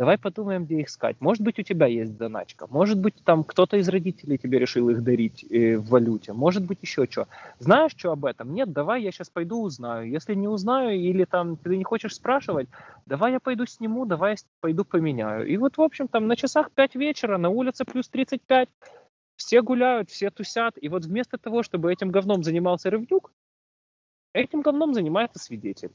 [0.00, 1.20] Давай подумаем, где их искать.
[1.20, 2.66] Может быть, у тебя есть заначка.
[2.70, 6.32] Может быть, там кто-то из родителей тебе решил их дарить э, в валюте.
[6.32, 7.28] Может быть, еще что.
[7.58, 8.54] Знаешь, что об этом?
[8.54, 10.08] Нет, давай я сейчас пойду узнаю.
[10.08, 12.70] Если не узнаю или там ты не хочешь спрашивать,
[13.04, 15.46] давай я пойду сниму, давай я пойду поменяю.
[15.46, 18.70] И вот, в общем, там на часах 5 вечера, на улице плюс 35,
[19.36, 20.78] все гуляют, все тусят.
[20.80, 23.30] И вот вместо того, чтобы этим говном занимался Рывнюк,
[24.32, 25.92] этим говном занимается свидетель.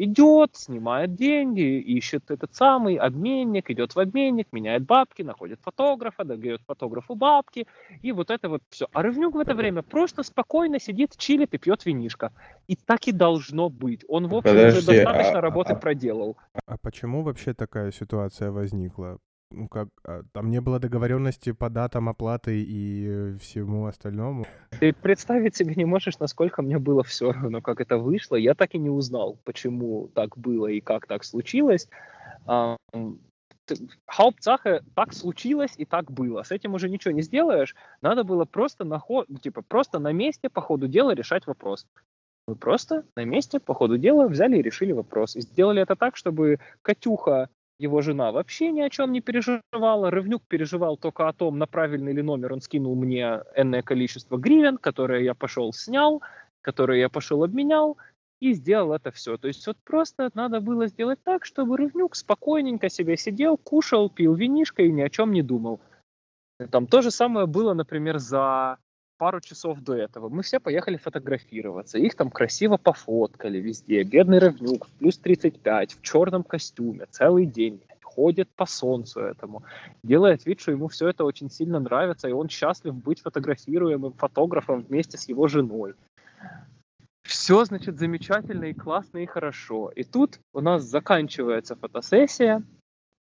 [0.00, 6.62] Идет, снимает деньги, ищет этот самый обменник, идет в обменник, меняет бабки, находит фотографа, дает
[6.68, 7.66] фотографу бабки,
[8.00, 8.86] и вот это вот все.
[8.92, 12.32] А Рывнюк в это время просто спокойно сидит, чилит и пьет винишко.
[12.68, 14.04] И так и должно быть.
[14.06, 16.36] Он, в общем, уже Подожди, достаточно а- работы а- проделал.
[16.64, 19.18] А почему вообще такая ситуация возникла?
[19.50, 24.46] Ну как, а, там не было договоренности по датам оплаты и всему остальному.
[24.78, 28.36] Ты представить себе не можешь, насколько мне было все равно, как это вышло.
[28.36, 31.88] Я так и не узнал, почему так было и как так случилось.
[34.06, 36.42] Hauptsache, так случилось и так было.
[36.42, 37.74] С этим уже ничего не сделаешь.
[38.00, 41.86] Надо было просто на ход, типа просто на месте по ходу дела решать вопрос.
[42.46, 45.36] Мы просто на месте по ходу дела взяли и решили вопрос.
[45.36, 50.10] И сделали это так, чтобы Катюха, его жена, вообще ни о чем не переживала.
[50.10, 54.78] Рывнюк переживал только о том, на правильный ли номер он скинул мне энное количество гривен,
[54.78, 56.22] которые я пошел снял,
[56.60, 57.96] которые я пошел обменял.
[58.40, 59.36] и сделал это все.
[59.36, 64.34] То есть вот просто надо было сделать так, чтобы Рывнюк спокойненько себе сидел, кушал, пил
[64.34, 65.80] винишко и ни о чем не думал.
[66.70, 68.78] Там то же самое было, например, за
[69.18, 70.28] пару часов до этого.
[70.28, 71.98] Мы все поехали фотографироваться.
[71.98, 74.02] Их там красиво пофоткали везде.
[74.04, 79.62] Бедный Рывнюк в плюс 35, в черном костюме, целый день ходит по солнцу этому,
[80.02, 84.80] делает вид, что ему все это очень сильно нравится, и он счастлив быть фотографируемым фотографом
[84.80, 85.94] вместе с его женой
[87.28, 89.90] все, значит, замечательно и классно и хорошо.
[89.94, 92.62] И тут у нас заканчивается фотосессия,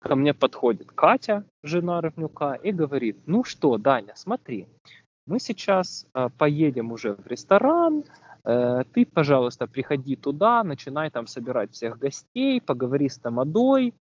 [0.00, 4.68] ко мне подходит Катя, жена Равнюка, и говорит, ну что, Даня, смотри,
[5.26, 8.04] мы сейчас э, поедем уже в ресторан,
[8.44, 13.94] э, ты, пожалуйста, приходи туда, начинай там собирать всех гостей, поговори с Тамадой,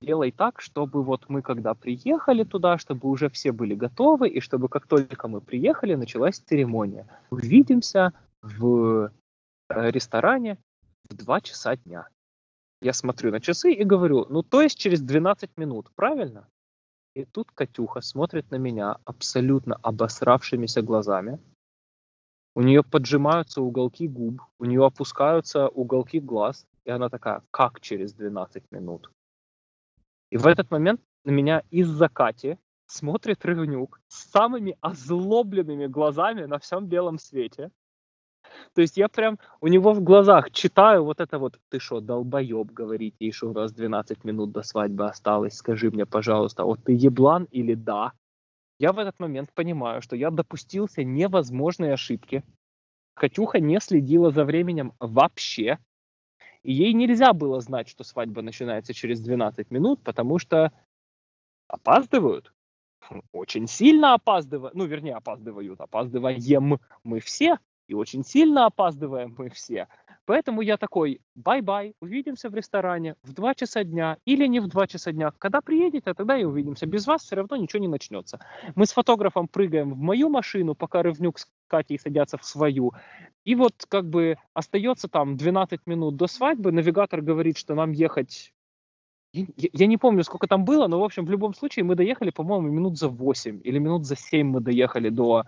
[0.00, 4.68] сделай так, чтобы вот мы когда приехали туда, чтобы уже все были готовы, и чтобы
[4.68, 7.06] как только мы приехали, началась церемония.
[7.30, 8.12] Увидимся
[8.42, 9.10] в
[9.68, 10.58] э, ресторане
[11.08, 12.08] в 2 часа дня.
[12.82, 16.48] Я смотрю на часы и говорю, ну то есть через 12 минут, правильно?
[17.16, 21.38] И тут Катюха смотрит на меня абсолютно обосравшимися глазами.
[22.54, 28.12] У нее поджимаются уголки губ, у нее опускаются уголки глаз, и она такая, как через
[28.12, 29.10] 12 минут?
[30.30, 36.58] И в этот момент на меня из-за Кати смотрит Рывнюк с самыми озлобленными глазами на
[36.58, 37.70] всем белом свете.
[38.74, 42.70] То есть я прям у него в глазах читаю вот это вот, ты что, долбоеб,
[42.70, 47.44] говорите, еще у нас 12 минут до свадьбы осталось, скажи мне, пожалуйста, вот ты еблан
[47.50, 48.12] или да?
[48.78, 52.44] Я в этот момент понимаю, что я допустился невозможной ошибки.
[53.14, 55.78] Катюха не следила за временем вообще.
[56.62, 60.72] И ей нельзя было знать, что свадьба начинается через 12 минут, потому что
[61.68, 62.52] опаздывают.
[63.32, 64.74] Очень сильно опаздывают.
[64.74, 65.80] Ну, вернее, опаздывают.
[65.80, 67.58] Опаздываем мы все.
[67.88, 69.88] И очень сильно опаздываем мы все.
[70.24, 74.86] Поэтому я такой, bye-bye, увидимся в ресторане в 2 часа дня или не в 2
[74.88, 75.32] часа дня.
[75.38, 76.86] Когда приедете, тогда и увидимся.
[76.86, 78.40] Без вас все равно ничего не начнется.
[78.74, 82.92] Мы с фотографом прыгаем в мою машину, пока Рывнюк с Катей садятся в свою.
[83.44, 86.72] И вот как бы остается там 12 минут до свадьбы.
[86.72, 88.52] Навигатор говорит, что нам ехать
[89.32, 92.68] я, не помню, сколько там было, но, в общем, в любом случае мы доехали, по-моему,
[92.68, 95.44] минут за 8 или минут за 7 мы доехали до,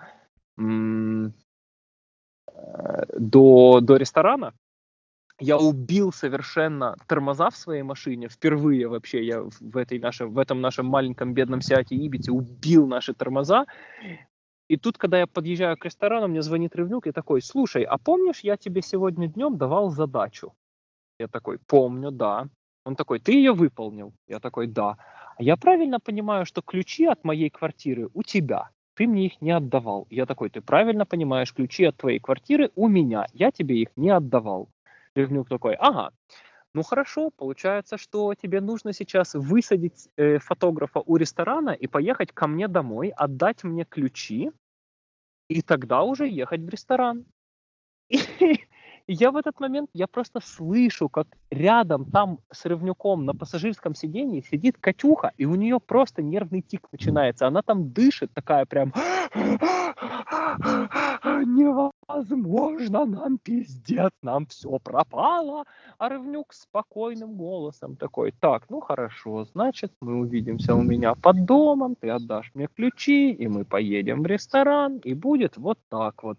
[0.59, 1.32] м-
[3.16, 4.55] до, до ресторана
[5.40, 8.28] я убил совершенно тормоза в своей машине.
[8.28, 13.14] Впервые вообще я в, этой нашем, в этом нашем маленьком бедном Сиате Ибите убил наши
[13.14, 13.66] тормоза.
[14.68, 18.40] И тут, когда я подъезжаю к ресторану, мне звонит Рывнюк и такой, слушай, а помнишь,
[18.40, 20.53] я тебе сегодня днем давал задачу?
[21.18, 22.49] Я такой, помню, да.
[22.84, 24.12] Он такой, ты ее выполнил?
[24.26, 24.99] Я такой, да.
[25.36, 28.70] А я правильно понимаю, что ключи от моей квартиры у тебя?
[28.99, 30.09] Ты мне их не отдавал.
[30.11, 33.26] Я такой, ты правильно понимаешь, ключи от твоей квартиры у меня.
[33.32, 34.68] Я тебе их не отдавал.
[35.14, 36.11] Ревнюк такой, ага,
[36.74, 42.49] ну хорошо, получается, что тебе нужно сейчас высадить э, фотографа у ресторана и поехать ко
[42.49, 44.51] мне домой, отдать мне ключи,
[45.49, 47.24] и тогда уже ехать в ресторан.
[49.09, 53.94] И я в этот момент, я просто слышу, как рядом там с Рывнюком на пассажирском
[53.94, 57.46] сиденье сидит Катюха, и у нее просто нервный тик начинается.
[57.46, 58.92] Она там дышит такая прям
[61.46, 65.64] невозможно, нам пиздец, нам все пропало.
[65.98, 71.96] А Рывнюк спокойным голосом такой, так, ну хорошо, значит, мы увидимся у меня под домом,
[71.98, 76.38] ты отдашь мне ключи, и мы поедем в ресторан, и будет вот так вот.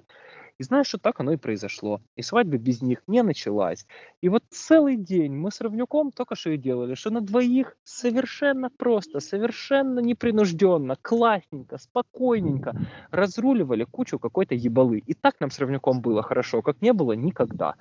[0.60, 2.02] И знаешь, что так оно и произошло.
[2.18, 3.88] И свадьба без них не началась.
[4.22, 8.70] И вот целый день мы с Равнюком только что и делали, что на двоих совершенно
[8.70, 12.76] просто, совершенно непринужденно, классненько, спокойненько
[13.10, 15.00] разруливали кучу какой-то ебалы.
[15.00, 17.76] И так нам с Равнюком было хорошо, как не было никогда.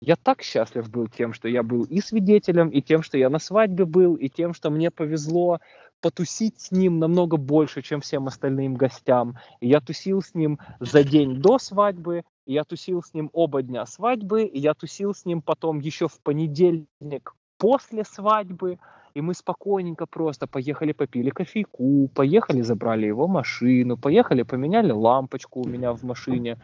[0.00, 3.38] Я так счастлив был тем, что я был и свидетелем, и тем, что я на
[3.38, 5.60] свадьбе был, и тем, что мне повезло
[6.02, 9.38] потусить с ним намного больше, чем всем остальным гостям.
[9.60, 14.50] Я тусил с ним за день до свадьбы, я тусил с ним оба дня свадьбы,
[14.52, 18.78] я тусил с ним потом еще в понедельник после свадьбы,
[19.14, 25.68] и мы спокойненько просто поехали попили кофейку, поехали забрали его машину, поехали поменяли лампочку у
[25.68, 26.58] меня в машине,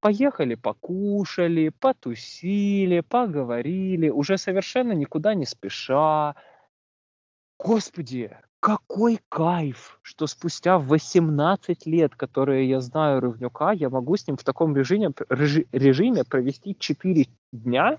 [0.00, 6.34] поехали покушали, потусили, поговорили, уже совершенно никуда не спеша.
[7.58, 14.36] Господи, какой кайф, что спустя 18 лет, которые я знаю Рывнюка, я могу с ним
[14.36, 15.12] в таком режиме,
[15.70, 17.98] режиме провести 4 дня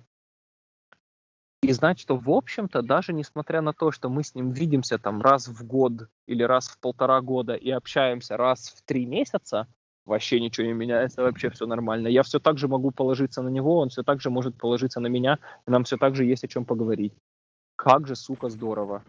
[1.61, 5.21] и знать, что, в общем-то, даже несмотря на то, что мы с ним видимся там
[5.21, 9.67] раз в год или раз в полтора года и общаемся раз в три месяца,
[10.05, 12.09] вообще ничего не меняется, вообще все нормально.
[12.09, 15.07] Я все так же могу положиться на него, он все так же может положиться на
[15.07, 17.13] меня, и нам все так же есть о чем поговорить.
[17.77, 19.01] Как же, сука, здорово.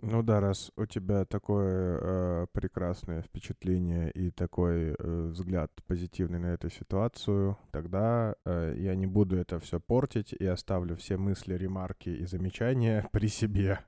[0.00, 6.46] Ну да, раз у тебя такое э, прекрасное впечатление и такой э, взгляд позитивный на
[6.54, 12.10] эту ситуацию, тогда э, я не буду это все портить и оставлю все мысли, ремарки
[12.10, 13.80] и замечания при себе.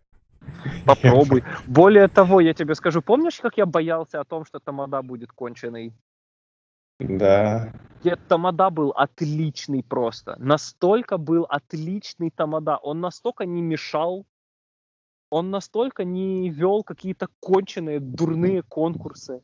[0.85, 1.45] Попробуй.
[1.69, 5.95] Более того, я тебе скажу, помнишь, как я боялся о том, что Тамада будет конченый?
[6.99, 7.73] Да.
[8.03, 10.35] Нет, Тамада был отличный просто.
[10.39, 12.79] Настолько был отличный Тамада.
[12.79, 14.27] Он настолько не мешал
[15.31, 19.43] он настолько не вел какие-то конченые, дурные конкурсы.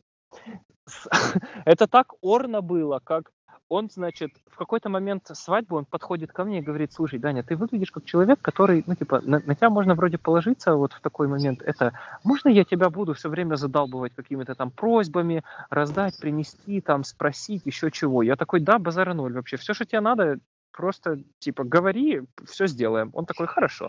[1.64, 3.30] Это так орно было, как
[3.68, 7.56] он, значит, в какой-то момент свадьбы он подходит ко мне и говорит, слушай, Даня, ты
[7.56, 11.26] выглядишь как человек, который, ну, типа, на, на тебя можно вроде положиться вот в такой
[11.26, 11.62] момент.
[11.62, 17.62] Это, можно я тебя буду все время задалбывать какими-то там просьбами, раздать, принести, там, спросить,
[17.64, 18.22] еще чего?
[18.22, 19.56] Я такой, да, базара ноль вообще.
[19.56, 20.38] Все, что тебе надо,
[20.76, 23.10] просто, типа, говори, все сделаем.
[23.14, 23.88] Он такой, хорошо.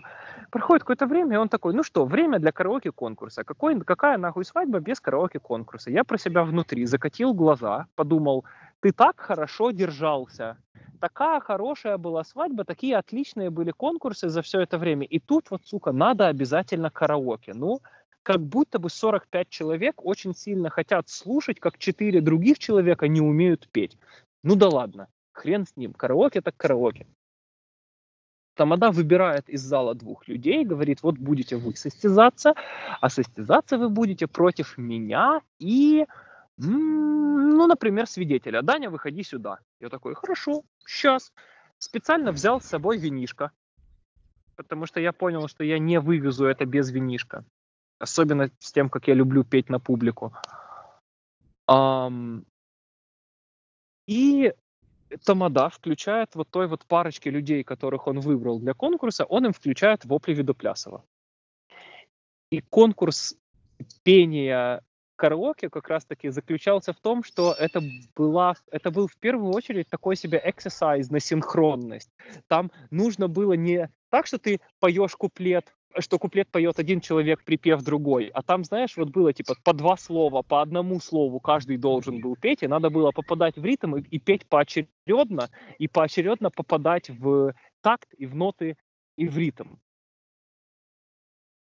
[0.50, 3.44] Проходит какое-то время, и он такой, ну что, время для караоке-конкурса.
[3.44, 5.90] Какой, какая нахуй свадьба без караоке-конкурса?
[5.90, 8.44] Я про себя внутри закатил глаза, подумал,
[8.80, 10.56] ты так хорошо держался.
[11.00, 15.06] Такая хорошая была свадьба, такие отличные были конкурсы за все это время.
[15.06, 17.52] И тут вот, сука, надо обязательно караоке.
[17.54, 17.80] Ну,
[18.22, 23.68] как будто бы 45 человек очень сильно хотят слушать, как 4 других человека не умеют
[23.70, 23.96] петь.
[24.42, 25.08] Ну да ладно
[25.38, 27.06] хрен с ним, караоке так караоке.
[28.54, 32.54] Тамада выбирает из зала двух людей, говорит, вот будете вы состязаться,
[33.00, 36.06] а состязаться вы будете против меня и,
[36.56, 38.62] ну, например, свидетеля.
[38.62, 39.58] Даня, выходи сюда.
[39.80, 41.32] Я такой, хорошо, сейчас.
[41.78, 43.52] Специально взял с собой винишко,
[44.56, 47.44] потому что я понял, что я не вывезу это без винишка.
[48.00, 50.32] Особенно с тем, как я люблю петь на публику.
[51.70, 52.44] Um,
[54.08, 54.52] и
[55.24, 60.04] Тамада включает вот той вот парочке людей, которых он выбрал для конкурса, он им включает
[60.04, 61.04] вопли Видоплясова.
[62.50, 63.36] И конкурс
[64.02, 64.82] пения
[65.18, 67.82] караоке как раз-таки заключался в том, что это,
[68.16, 72.10] была, это был в первую очередь такой себе exercise на синхронность.
[72.46, 77.82] Там нужно было не так, что ты поешь куплет, что куплет поет один человек, припев
[77.82, 78.26] другой.
[78.34, 82.36] А там, знаешь, вот было типа по два слова, по одному слову каждый должен был
[82.36, 87.54] петь, и надо было попадать в ритм и, и петь поочередно, и поочередно попадать в
[87.80, 88.76] такт и в ноты
[89.16, 89.76] и в ритм.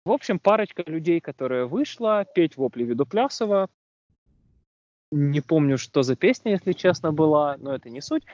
[0.04, 3.68] В общем, парочка людей, которая вышла, петь вопли Видоплясова.
[5.10, 8.24] Не помню, что за песня, если честно, была, но это не суть.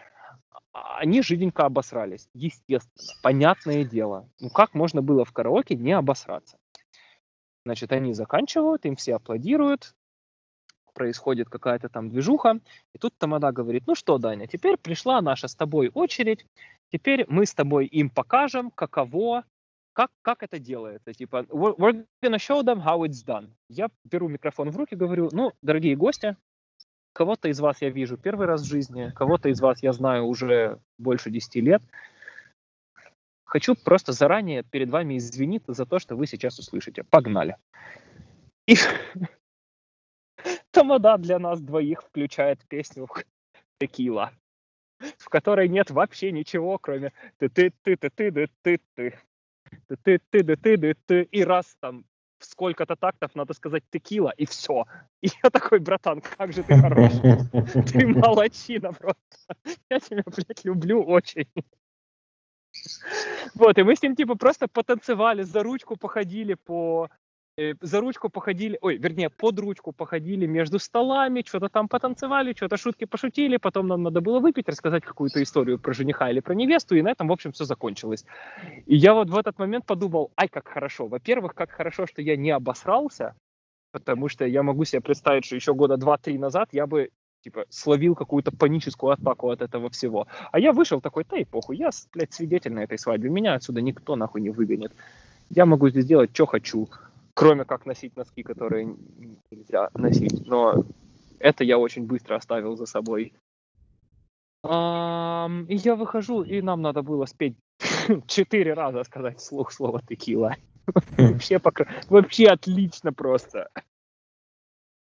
[0.73, 4.29] А, они жиденько обосрались, естественно, понятное дело.
[4.41, 6.59] Ну как можно было в караоке не обосраться?
[7.65, 9.95] Значит, они заканчивают, им все аплодируют,
[10.95, 12.61] происходит какая-то там движуха,
[12.95, 16.47] и тут Тамада говорит, ну что, Даня, теперь пришла наша с тобой очередь,
[16.91, 19.45] теперь мы с тобой им покажем, каково,
[19.93, 21.13] как, как это делается.
[21.13, 23.51] Типа, we're gonna show them how it's done.
[23.69, 26.37] Я беру микрофон в руки, говорю, ну, дорогие гости,
[27.13, 30.79] Кого-то из вас я вижу первый раз в жизни, кого-то из вас я знаю уже
[30.99, 31.83] больше 10 лет.
[33.45, 37.05] Хочу просто заранее перед вами извиниться за то, что вы сейчас услышите.
[37.05, 37.57] Погнали.
[38.67, 38.77] И
[40.71, 43.07] Тамада для нас двоих включает песню
[43.79, 44.33] «Текила»,
[45.19, 49.15] в которой нет вообще ничего, кроме ты ты ты ты ты ты ты ты
[49.97, 52.07] ты ты ты ты ты ты и раз там
[52.43, 54.85] в сколько-то тактов надо сказать текила, и все.
[55.23, 57.13] И я такой, братан, как же ты хорош.
[57.93, 59.57] Ты молочина просто.
[59.89, 61.49] Я тебя, блядь, люблю очень.
[63.55, 67.09] Вот, и мы с ним, типа, просто потанцевали, за ручку походили по
[67.57, 73.05] за ручку походили, ой, вернее, под ручку походили между столами, что-то там потанцевали, что-то шутки
[73.05, 77.03] пошутили, потом нам надо было выпить, рассказать какую-то историю про жениха или про невесту, и
[77.03, 78.25] на этом, в общем, все закончилось.
[78.87, 81.09] И я вот в этот момент подумал, ай, как хорошо.
[81.09, 83.35] Во-первых, как хорошо, что я не обосрался,
[83.93, 87.11] потому что я могу себе представить, что еще года два-три назад я бы
[87.43, 90.27] типа, словил какую-то паническую атаку от этого всего.
[90.53, 93.83] А я вышел такой, да и похуй, я, блядь, свидетель на этой свадьбе, меня отсюда
[93.83, 94.93] никто нахуй не выгонит.
[95.51, 96.89] Я могу здесь делать, что хочу
[97.35, 98.97] кроме как носить носки, которые
[99.51, 100.47] нельзя носить.
[100.47, 100.85] Но
[101.39, 103.35] это я очень быстро оставил за собой.
[104.65, 107.57] Um, и я выхожу, и нам надо было спеть
[108.29, 110.55] четыре раза сказать вслух слово текила.
[111.19, 111.89] вообще, покр...
[112.09, 113.69] вообще отлично просто.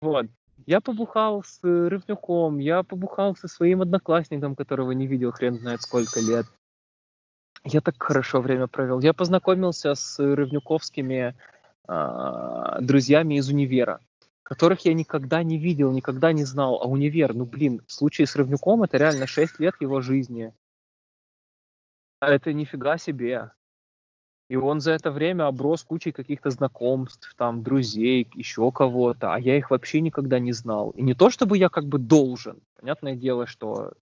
[0.01, 0.27] Вот.
[0.67, 6.21] Я побухал с Рывнюком, я побухал со своим одноклассником, которого не видел хрен знает сколько
[6.21, 6.47] лет.
[7.65, 9.01] Я так хорошо время провел.
[9.01, 11.35] Я познакомился с Рывнюковскими
[11.93, 13.99] а, друзьями из универа.
[14.45, 16.81] которых я никогда не видел, никогда не знал.
[16.81, 20.55] А универ, ну блин, в случае с Равнюком это реально 6 лет его жизни.
[22.21, 23.51] А это нифига себе.
[24.49, 29.57] И он за это время оброс кучей каких-то знакомств, там, друзей, еще кого-то, а я
[29.57, 30.91] их вообще никогда не знал.
[30.91, 32.61] И не то, чтобы я как бы должен.
[32.77, 33.95] Понятное дело, что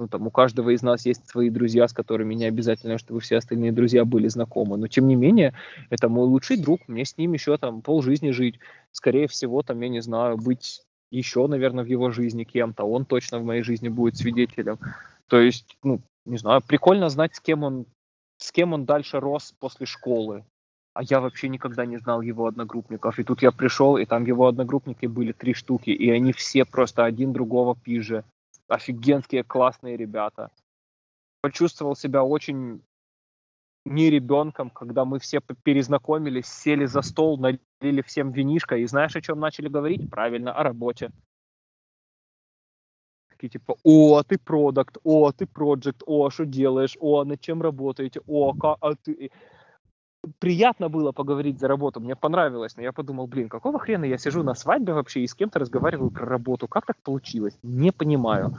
[0.00, 3.36] ну, там, у каждого из нас есть свои друзья, с которыми не обязательно, чтобы все
[3.36, 4.78] остальные друзья были знакомы.
[4.78, 5.52] Но, тем не менее,
[5.90, 6.80] это мой лучший друг.
[6.88, 8.58] Мне с ним еще там полжизни жить.
[8.92, 12.84] Скорее всего, там, я не знаю, быть еще, наверное, в его жизни кем-то.
[12.84, 14.78] Он точно в моей жизни будет свидетелем.
[15.28, 17.84] То есть, ну, не знаю, прикольно знать, с кем он
[18.38, 20.44] с кем он дальше рос после школы.
[20.94, 23.18] А я вообще никогда не знал его одногруппников.
[23.18, 27.04] И тут я пришел, и там его одногруппники были три штуки, и они все просто
[27.04, 28.24] один другого пиже.
[28.70, 30.50] Офигенские, классные ребята.
[31.42, 32.82] Почувствовал себя очень
[33.84, 39.20] не ребенком, когда мы все перезнакомились, сели за стол, налили всем винишко, и знаешь, о
[39.20, 40.10] чем начали говорить?
[40.10, 41.10] Правильно, о работе
[43.40, 47.24] такие типа, о, а ты продукт, о, а ты проект, о, а что делаешь, о,
[47.24, 49.30] над чем работаете, о, а, а ты...
[50.38, 54.42] Приятно было поговорить за работу, мне понравилось, но я подумал, блин, какого хрена я сижу
[54.42, 58.58] на свадьбе вообще и с кем-то разговариваю про работу, как так получилось, не понимаю.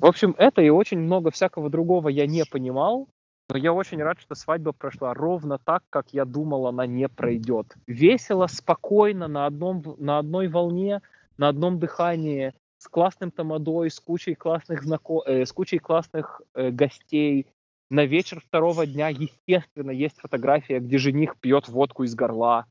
[0.00, 3.08] В общем, это и очень много всякого другого я не понимал,
[3.50, 7.74] но я очень рад, что свадьба прошла ровно так, как я думал, она не пройдет.
[7.86, 11.02] Весело, спокойно, на, одном, на одной волне,
[11.36, 15.20] на одном дыхании с классным тамадой, с кучей классных знако...
[15.26, 17.46] э, с кучей классных э, гостей.
[17.92, 22.64] На вечер второго дня, естественно, есть фотография, где жених пьет водку из горла,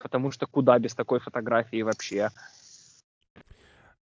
[0.00, 2.30] потому что куда без такой фотографии вообще.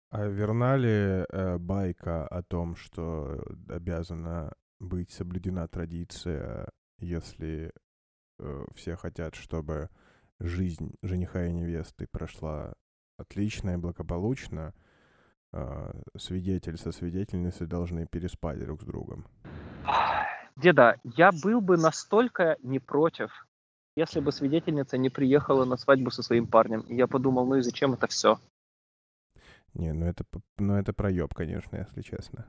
[0.09, 4.51] А верна ли э, байка о том, что обязана
[4.81, 6.67] быть соблюдена традиция,
[6.99, 7.71] если
[8.37, 9.89] э, все хотят, чтобы
[10.41, 12.73] жизнь жениха и невесты прошла
[13.17, 14.73] отлично и благополучно,
[15.53, 19.27] а, свидетель со свидетельницей должны переспать друг с другом.
[20.57, 23.45] Деда, я был бы настолько не против,
[23.95, 26.81] если бы свидетельница не приехала на свадьбу со своим парнем.
[26.81, 28.39] И я подумал, ну и зачем это все?
[29.75, 30.23] Не, ну это,
[30.57, 32.47] ну это проеб, конечно, если честно.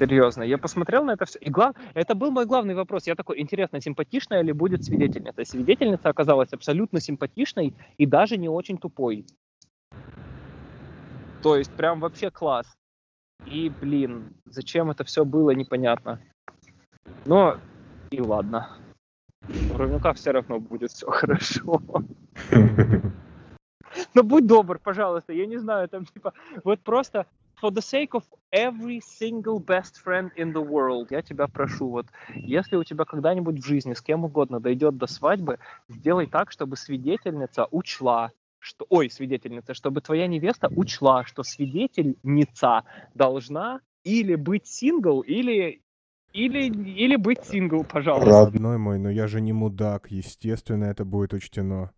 [0.00, 1.38] Серьезно, я посмотрел на это все.
[1.38, 1.76] И глав...
[1.94, 3.06] это был мой главный вопрос.
[3.06, 5.44] Я такой, интересно, симпатичная ли будет свидетельница?
[5.44, 9.24] Свидетельница оказалась абсолютно симпатичной и даже не очень тупой.
[11.42, 12.66] То есть прям вообще класс.
[13.46, 16.20] И, блин, зачем это все было, непонятно.
[17.24, 17.58] Но
[18.10, 18.68] и ладно.
[19.72, 21.82] У Равнюка все равно будет все хорошо.
[24.14, 26.32] Но будь добр, пожалуйста, я не знаю, там типа,
[26.64, 27.26] вот просто
[27.62, 32.06] for the sake of every single best friend in the world, я тебя прошу, вот,
[32.34, 36.76] если у тебя когда-нибудь в жизни с кем угодно дойдет до свадьбы, сделай так, чтобы
[36.76, 42.84] свидетельница учла, что, ой, свидетельница, чтобы твоя невеста учла, что свидетельница
[43.14, 45.82] должна или быть сингл, или
[46.36, 48.30] или, или быть сингл, пожалуйста.
[48.30, 51.92] Родной мой, но я же не мудак, естественно, это будет учтено.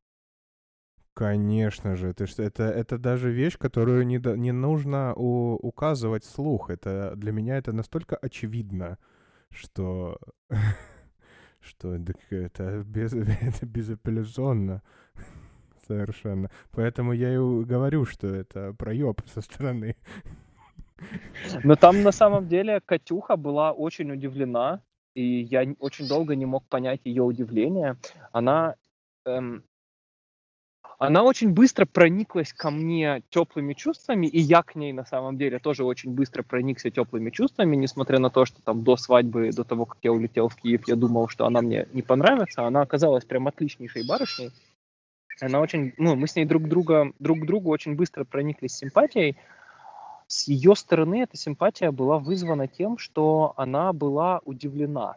[1.13, 6.71] Конечно же, это, это, это даже вещь, которую не, не нужно у, указывать вслух.
[6.71, 8.99] Это, для меня это настолько очевидно,
[9.51, 10.21] что,
[11.61, 11.97] что
[12.31, 14.83] это, без, это безапелляционно
[15.89, 16.49] совершенно.
[16.71, 19.97] Поэтому я и говорю, что это проеб со стороны.
[21.63, 24.81] Но там на самом деле Катюха была очень удивлена,
[25.15, 27.97] и я очень долго не мог понять ее удивление.
[28.33, 28.77] Она,
[29.25, 29.65] эм,
[30.99, 35.59] она очень быстро прониклась ко мне теплыми чувствами, и я к ней на самом деле
[35.59, 39.87] тоже очень быстро проникся теплыми чувствами, несмотря на то, что там до свадьбы, до того,
[39.87, 42.67] как я улетел в Киев, я думал, что она мне не понравится.
[42.67, 44.51] Она оказалась прям отличнейшей барышней.
[45.41, 49.37] Она очень, ну, мы с ней друг друга, друг к другу очень быстро прониклись симпатией.
[50.29, 55.17] С ее стороны эта симпатия была вызвана тем, что она была удивлена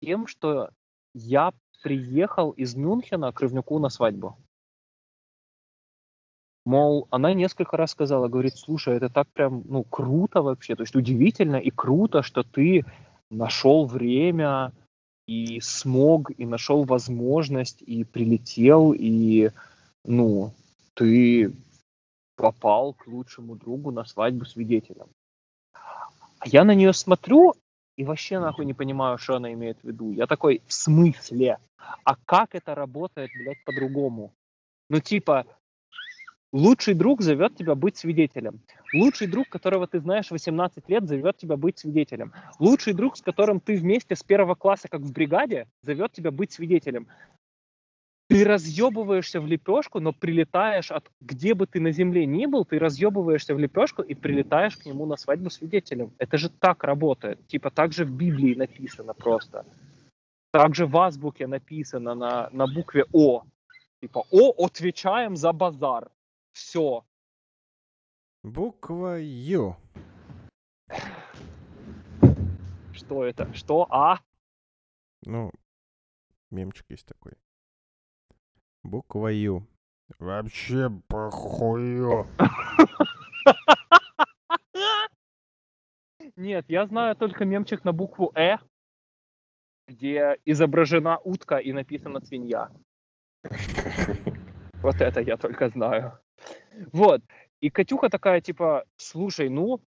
[0.00, 0.70] тем, что
[1.12, 4.36] я приехал из Мюнхена к Рывнюку на свадьбу.
[6.64, 10.94] Мол, она несколько раз сказала, говорит, слушай, это так прям, ну, круто вообще, то есть
[10.94, 12.84] удивительно и круто, что ты
[13.30, 14.72] нашел время,
[15.26, 19.50] и смог, и нашел возможность, и прилетел, и,
[20.04, 20.52] ну,
[20.94, 21.52] ты
[22.38, 25.08] попал к лучшему другу на свадьбу свидетелем.
[25.72, 27.54] А я на нее смотрю
[27.96, 30.12] и вообще нахуй не понимаю, что она имеет в виду.
[30.12, 31.58] Я такой, в смысле?
[32.04, 34.32] А как это работает, блядь, по-другому?
[34.88, 35.46] Ну, типа,
[36.50, 38.62] Лучший друг зовет тебя быть свидетелем.
[38.94, 42.32] Лучший друг, которого ты знаешь 18 лет, зовет тебя быть свидетелем.
[42.58, 46.52] Лучший друг, с которым ты вместе с первого класса, как в бригаде, зовет тебя быть
[46.52, 47.06] свидетелем.
[48.28, 52.78] Ты разъебываешься в лепешку, но прилетаешь от где бы ты на земле ни был, ты
[52.78, 56.12] разъебываешься в лепешку и прилетаешь к нему на свадьбу свидетелем.
[56.18, 57.46] Это же так работает.
[57.46, 59.64] Типа так же в Библии написано просто.
[60.52, 63.44] Так же в азбуке написано на, на букве О.
[64.02, 66.10] Типа О, отвечаем за базар.
[66.52, 67.04] Все.
[68.42, 69.76] Буква Ю.
[72.92, 73.52] Что это?
[73.54, 73.86] Что?
[73.88, 74.20] А?
[75.24, 75.50] Ну,
[76.50, 77.32] мемчик есть такой.
[78.88, 79.66] Буква Ю.
[80.18, 82.26] Вообще похую.
[86.36, 88.56] Нет, я знаю только мемчик на букву Э,
[89.88, 92.70] где изображена утка и написано свинья.
[94.80, 96.20] Вот это я только знаю.
[96.92, 97.20] Вот.
[97.60, 99.80] И Катюха такая, типа, слушай, ну,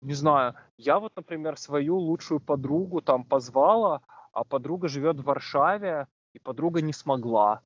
[0.00, 4.02] не знаю, я вот, например, свою лучшую подругу там позвала,
[4.32, 7.62] а подруга живет в Варшаве, и подруга не смогла.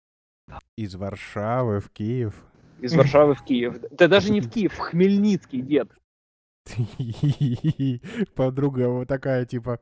[0.76, 2.34] Из Варшавы в Киев.
[2.80, 3.76] Из Варшавы в Киев.
[3.90, 5.90] Да даже не в Киев, в Хмельницкий, дед.
[8.34, 9.78] Подруга вот такая, типа...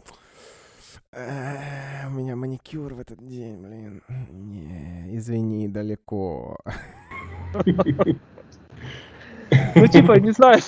[1.13, 4.03] «Э, У меня маникюр в этот день, блин.
[4.31, 6.59] Не, извини, далеко.
[9.75, 10.61] Ну, типа, не знаю,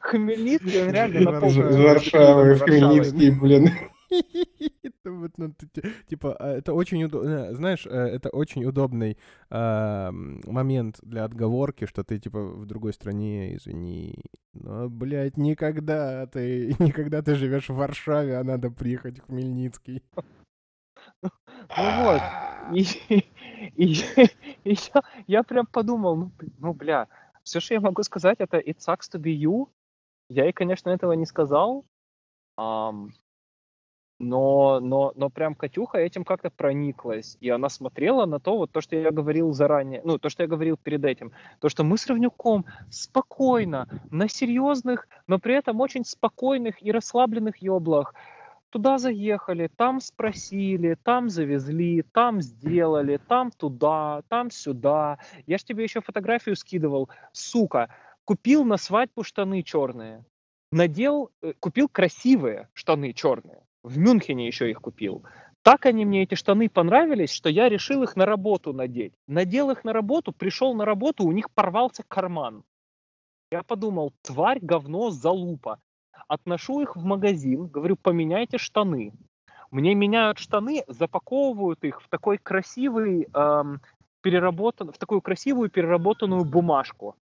[0.00, 1.68] Хмельницкий, он реально наполнен.
[1.68, 2.60] Из Варшавы в.
[2.60, 3.70] Хмельницкий, блин.
[5.04, 5.54] Ну,
[6.08, 7.54] Типа, а, это очень удобно.
[7.54, 9.16] Знаешь, э, это очень удобный
[9.50, 14.24] момент для отговорки, что ты, типа, в другой стране, извини.
[14.54, 20.02] Но, блядь, никогда ты, никогда ты живешь в Варшаве, а надо приехать в Хмельницкий.
[21.76, 22.20] Ну вот.
[22.74, 22.82] И,
[23.76, 24.28] и-
[24.64, 24.76] и
[25.26, 27.08] я, прям подумал, ну, ну, бля,
[27.42, 29.68] все, что я могу сказать, это it sucks to be you.
[30.28, 31.84] Я ей, конечно, этого не сказал.
[32.56, 33.10] ам,
[34.22, 37.36] но, но, но прям Катюха этим как-то прониклась.
[37.40, 40.48] И она смотрела на то, вот то, что я говорил заранее, ну, то, что я
[40.48, 41.32] говорил перед этим.
[41.60, 47.56] То, что мы с Равнюком спокойно, на серьезных, но при этом очень спокойных и расслабленных
[47.58, 48.14] еблах
[48.70, 55.18] туда заехали, там спросили, там завезли, там сделали, там туда, там сюда.
[55.46, 57.10] Я ж тебе еще фотографию скидывал.
[57.32, 57.94] Сука,
[58.24, 60.24] купил на свадьбу штаны черные.
[60.70, 63.62] Надел, э, купил красивые штаны черные.
[63.82, 65.24] В Мюнхене еще их купил.
[65.62, 69.12] Так они мне, эти штаны, понравились, что я решил их на работу надеть.
[69.26, 72.64] Надел их на работу, пришел на работу, у них порвался карман.
[73.50, 75.78] Я подумал, тварь, говно, залупа.
[76.26, 79.12] Отношу их в магазин, говорю, поменяйте штаны.
[79.70, 83.80] Мне меняют штаны, запаковывают их в такой красивый, эм,
[84.20, 87.16] переработан, в такую красивую переработанную бумажку.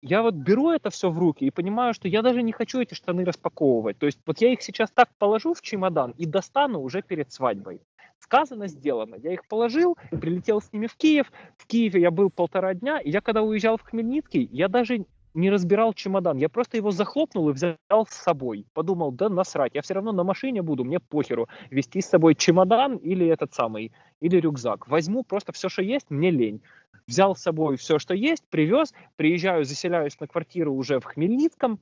[0.00, 2.94] Я вот беру это все в руки и понимаю, что я даже не хочу эти
[2.94, 3.98] штаны распаковывать.
[3.98, 7.80] То есть вот я их сейчас так положу в чемодан и достану уже перед свадьбой.
[8.20, 9.16] Сказано, сделано.
[9.16, 11.32] Я их положил, прилетел с ними в Киев.
[11.56, 15.50] В Киеве я был полтора дня, и я когда уезжал в Хмельницкий, я даже не
[15.50, 16.36] разбирал чемодан.
[16.36, 17.76] Я просто его захлопнул и взял
[18.08, 18.66] с собой.
[18.74, 21.48] Подумал, да насрать, я все равно на машине буду, мне похеру.
[21.70, 24.88] Вести с собой чемодан или этот самый, или рюкзак.
[24.88, 26.60] Возьму просто все, что есть, мне лень.
[27.08, 31.80] Взял с собой все, что есть, привез, приезжаю, заселяюсь на квартиру уже в Хмельницком,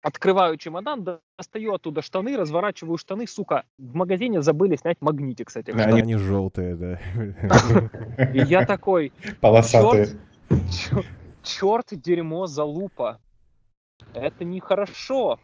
[0.00, 1.04] открываю чемодан,
[1.36, 5.92] достаю оттуда штаны, разворачиваю штаны, сука, в магазине забыли снять магнитик с этих штан.
[5.92, 7.00] Они желтые, да.
[8.32, 10.18] И я такой, Полосатые.
[10.72, 11.06] черт,
[11.42, 13.20] черт, дерьмо, залупа.
[14.14, 15.38] Это нехорошо.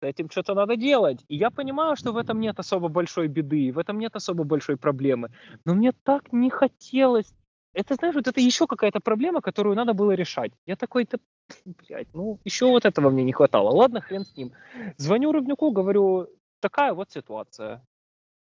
[0.00, 1.24] С этим что-то надо делать.
[1.26, 4.76] И я понимаю, что в этом нет особо большой беды, в этом нет особо большой
[4.76, 5.30] проблемы.
[5.64, 7.34] Но мне так не хотелось.
[7.76, 10.50] Это, знаешь, вот это еще какая-то проблема, которую надо было решать.
[10.64, 11.18] Я такой, да,
[11.66, 13.68] блядь, ну, еще вот этого мне не хватало.
[13.68, 14.52] Ладно, хрен с ним.
[14.96, 16.26] Звоню Рыбнюку, говорю,
[16.60, 17.84] такая вот ситуация.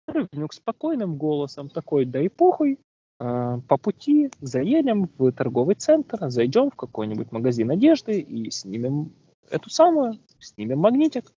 [0.06, 2.78] Рыбнюк спокойным голосом такой, да и похуй,
[3.18, 9.14] а, по пути заедем в торговый центр, зайдем в какой-нибудь магазин одежды и снимем
[9.48, 11.32] эту самую, снимем магнитик.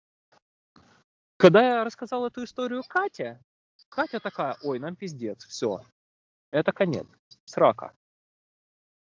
[1.37, 3.39] Когда я рассказал эту историю Кате,
[3.91, 5.83] Катя такая, ой, нам пиздец, все,
[6.53, 7.07] это конец,
[7.45, 7.93] срака.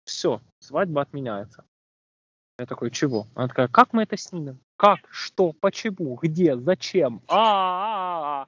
[0.04, 1.64] Все, свадьба отменяется.
[2.60, 3.28] Я такой, чего?
[3.36, 4.60] Она такая, как мы это снимем?
[4.78, 5.00] Как?
[5.10, 5.54] Что?
[5.54, 6.16] Почему?
[6.16, 6.58] Где?
[6.58, 7.22] Зачем?
[7.28, 8.48] А-а-а!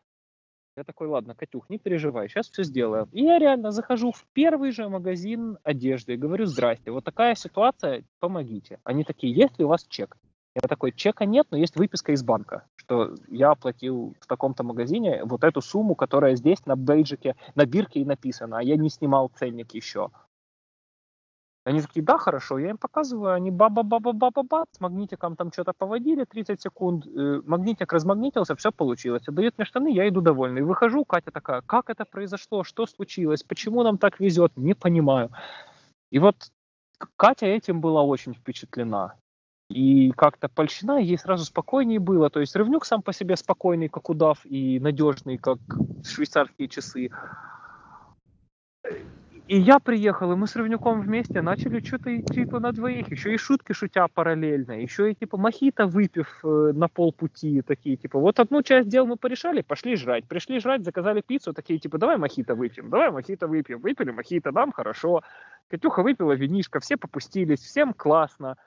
[0.78, 3.10] Я такой, ладно, Катюх, не переживай, сейчас все сделаем.
[3.12, 8.04] И я реально захожу в первый же магазин одежды и говорю, здрасте, вот такая ситуация,
[8.20, 8.80] помогите.
[8.84, 10.18] Они такие, есть ли у вас чек?
[10.64, 15.24] Я такой, чека нет, но есть выписка из банка, что я оплатил в таком-то магазине
[15.24, 19.30] вот эту сумму, которая здесь на бейджике, на бирке и написана, а я не снимал
[19.36, 20.10] ценник еще.
[21.64, 26.60] Они такие, да, хорошо, я им показываю, они ба-ба-ба-ба-ба-ба, с магнитиком там что-то поводили 30
[26.60, 29.28] секунд, э, магнитик размагнитился, все получилось.
[29.28, 30.64] Отдает мне штаны, я иду довольный.
[30.64, 35.30] Выхожу, Катя такая, как это произошло, что случилось, почему нам так везет, не понимаю.
[36.10, 36.52] И вот
[37.16, 39.16] Катя этим была очень впечатлена.
[39.70, 42.30] И как-то польщина, ей сразу спокойнее было.
[42.30, 45.60] То есть рывнюк сам по себе спокойный, как удав, и надежный, как
[46.06, 47.10] швейцарские часы.
[49.48, 53.38] И я приехал, и мы с Рывнюком вместе начали что-то типа на двоих, еще и
[53.38, 58.62] шутки шутя параллельно, еще и типа мохито выпив э, на полпути, такие типа, вот одну
[58.62, 62.90] часть дел мы порешали, пошли жрать, пришли жрать, заказали пиццу, такие типа, давай мохито выпьем,
[62.90, 65.22] давай мохито выпьем, выпили мохито, нам хорошо,
[65.70, 68.58] Катюха выпила винишко, все попустились, всем классно,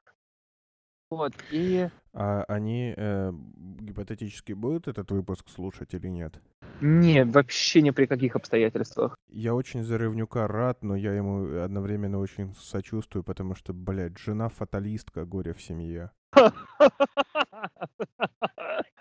[1.11, 1.89] вот, и...
[2.13, 3.33] А они э,
[3.81, 6.41] гипотетически будут этот выпуск слушать или нет?
[6.81, 9.17] Не, вообще ни при каких обстоятельствах.
[9.29, 14.49] Я очень за Рывнюка рад, но я ему одновременно очень сочувствую, потому что, блядь, жена
[14.49, 16.11] фаталистка, горе в семье.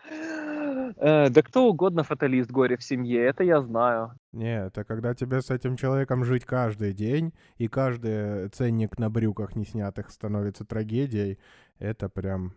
[0.09, 4.11] Э, да кто угодно фаталист горе в семье, это я знаю.
[4.31, 9.55] Не, это когда тебе с этим человеком жить каждый день, и каждый ценник на брюках
[9.55, 11.39] не снятых становится трагедией,
[11.79, 12.53] это прям...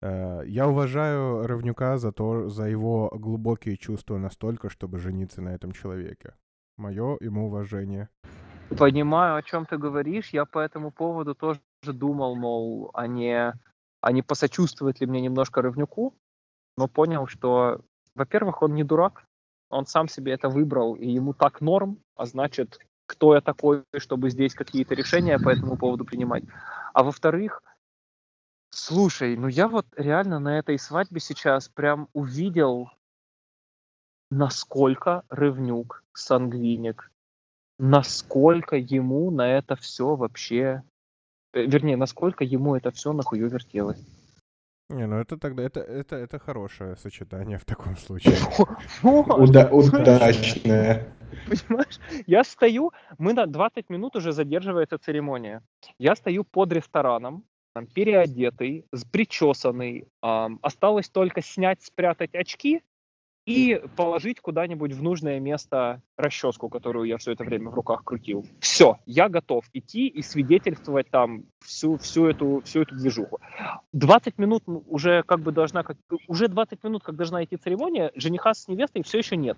[0.00, 5.72] Э, я уважаю Равнюка за то, за его глубокие чувства настолько, чтобы жениться на этом
[5.72, 6.34] человеке.
[6.76, 8.08] Мое ему уважение.
[8.78, 10.30] Понимаю, о чем ты говоришь.
[10.30, 13.54] Я по этому поводу тоже думал, мол, а не,
[14.00, 16.14] а не посочувствовать ли мне немножко Равнюку,
[16.76, 17.80] но понял, что,
[18.14, 19.24] во-первых, он не дурак,
[19.70, 24.30] он сам себе это выбрал, и ему так норм, а значит, кто я такой, чтобы
[24.30, 26.44] здесь какие-то решения по этому поводу принимать.
[26.92, 27.62] А во-вторых,
[28.78, 32.90] Слушай, ну я вот реально на этой свадьбе сейчас прям увидел,
[34.30, 37.10] насколько Рывнюк сангвиник,
[37.78, 40.82] насколько ему на это все вообще,
[41.54, 44.04] э, вернее, насколько ему это все нахую вертелось.
[44.88, 48.36] Не, ну это тогда, это, это, это хорошее сочетание в таком случае.
[49.02, 51.12] Уда- удачное.
[51.46, 51.98] Понимаешь?
[52.26, 55.62] Я стою, мы на 20 минут уже задерживается церемония.
[55.98, 60.06] Я стою под рестораном, там, переодетый, причесанный.
[60.22, 62.82] Э, осталось только снять, спрятать очки
[63.46, 68.44] и положить куда-нибудь в нужное место расческу, которую я все это время в руках крутил.
[68.58, 73.38] Все, я готов идти и свидетельствовать там всю, всю, эту, всю эту движуху.
[73.92, 78.52] 20 минут уже как бы должна, как, уже 20 минут, как должна идти церемония, жениха
[78.52, 79.56] с невестой все еще нет.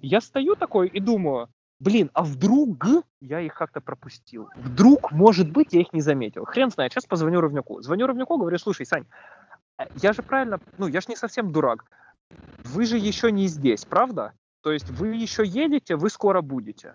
[0.00, 1.48] Я стою такой и думаю,
[1.80, 2.86] блин, а вдруг
[3.20, 4.48] я их как-то пропустил?
[4.56, 6.46] Вдруг, может быть, я их не заметил.
[6.46, 7.82] Хрен знает, сейчас позвоню Ровнюку.
[7.82, 9.04] Звоню Ровнюку, говорю, слушай, Сань,
[9.78, 11.84] э, я же правильно, ну, я же не совсем дурак.
[12.64, 14.34] Вы же еще не здесь, правда?
[14.62, 16.94] То есть вы еще едете, вы скоро будете.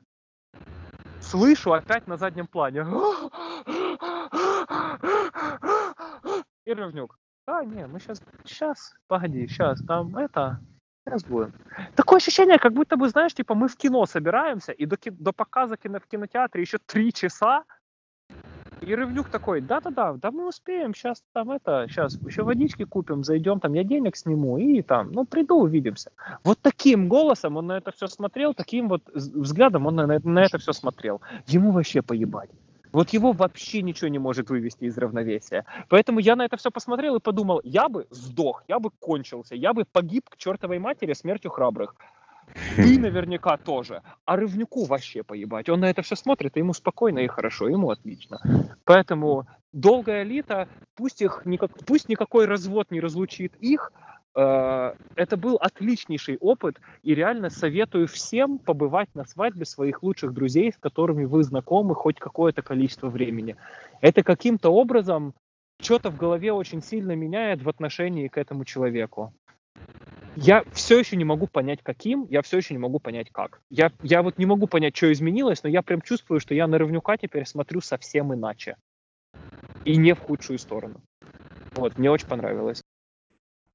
[1.21, 2.81] Слышу опять на заднем плане.
[6.65, 7.17] И Ровнюк.
[7.45, 10.61] А, не, мы сейчас, сейчас, погоди, сейчас, там это,
[11.05, 11.53] Сейчас будем.
[11.95, 15.75] Такое ощущение, как будто бы, знаешь, типа мы в кино собираемся, и до, до показа
[15.75, 17.65] кино, в кинотеатре еще три часа,
[18.83, 23.59] и Рывнюк такой, да-да-да, да мы успеем, сейчас там это, сейчас еще водички купим, зайдем,
[23.59, 26.11] там я денег сниму, и там, ну приду, увидимся.
[26.43, 30.57] Вот таким голосом он на это все смотрел, таким вот взглядом он на, на это
[30.57, 31.21] все смотрел.
[31.47, 32.49] Ему вообще поебать.
[32.91, 35.65] Вот его вообще ничего не может вывести из равновесия.
[35.89, 39.73] Поэтому я на это все посмотрел и подумал, я бы сдох, я бы кончился, я
[39.73, 41.95] бы погиб к чертовой матери смертью храбрых.
[42.75, 44.01] Ты наверняка тоже.
[44.25, 45.69] А Рывнюку вообще поебать.
[45.69, 48.39] Он на это все смотрит, и ему спокойно и хорошо, ему отлично.
[48.85, 53.91] Поэтому долгая лето, пусть, их никак, пусть никакой развод не разлучит их,
[54.35, 60.71] Э, это был отличнейший опыт, и реально советую всем побывать на свадьбе своих лучших друзей,
[60.71, 63.55] с которыми вы знакомы хоть какое-то количество времени.
[64.01, 65.33] Это каким-то образом
[65.79, 69.33] что-то в голове очень сильно меняет в отношении к этому человеку.
[70.35, 73.61] Я все еще не могу понять, каким, я все еще не могу понять, как.
[73.69, 76.77] Я, я вот не могу понять, что изменилось, но я прям чувствую, что я на
[76.77, 78.77] Равнюка теперь смотрю совсем иначе.
[79.85, 81.01] И не в худшую сторону.
[81.75, 82.81] Вот, мне очень понравилось.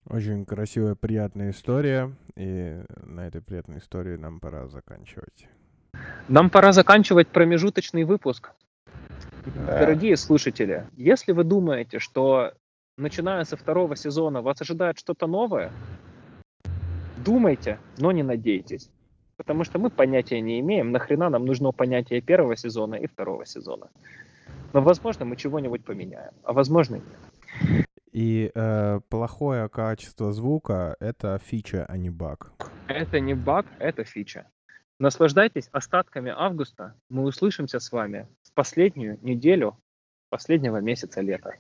[0.09, 2.15] Очень красивая, приятная история.
[2.35, 5.49] И на этой приятной истории нам пора заканчивать.
[6.29, 8.53] Нам пора заканчивать промежуточный выпуск.
[9.47, 9.81] Да.
[9.81, 12.53] Дорогие слушатели, если вы думаете, что
[12.97, 15.73] начиная со второго сезона вас ожидает что-то новое,
[17.29, 18.91] думайте, но не надейтесь.
[19.37, 23.91] Потому что мы понятия не имеем, нахрена нам нужно понятие первого сезона и второго сезона.
[24.73, 27.87] Но, возможно, мы чего-нибудь поменяем, а возможно, нет.
[28.13, 32.53] И э, плохое качество звука— это фича, а не баг.
[32.89, 34.47] Это не баг, это фича.
[34.99, 36.95] Наслаждайтесь остатками августа.
[37.11, 39.77] Мы услышимся с вами в последнюю неделю
[40.31, 41.57] последнего месяца лета.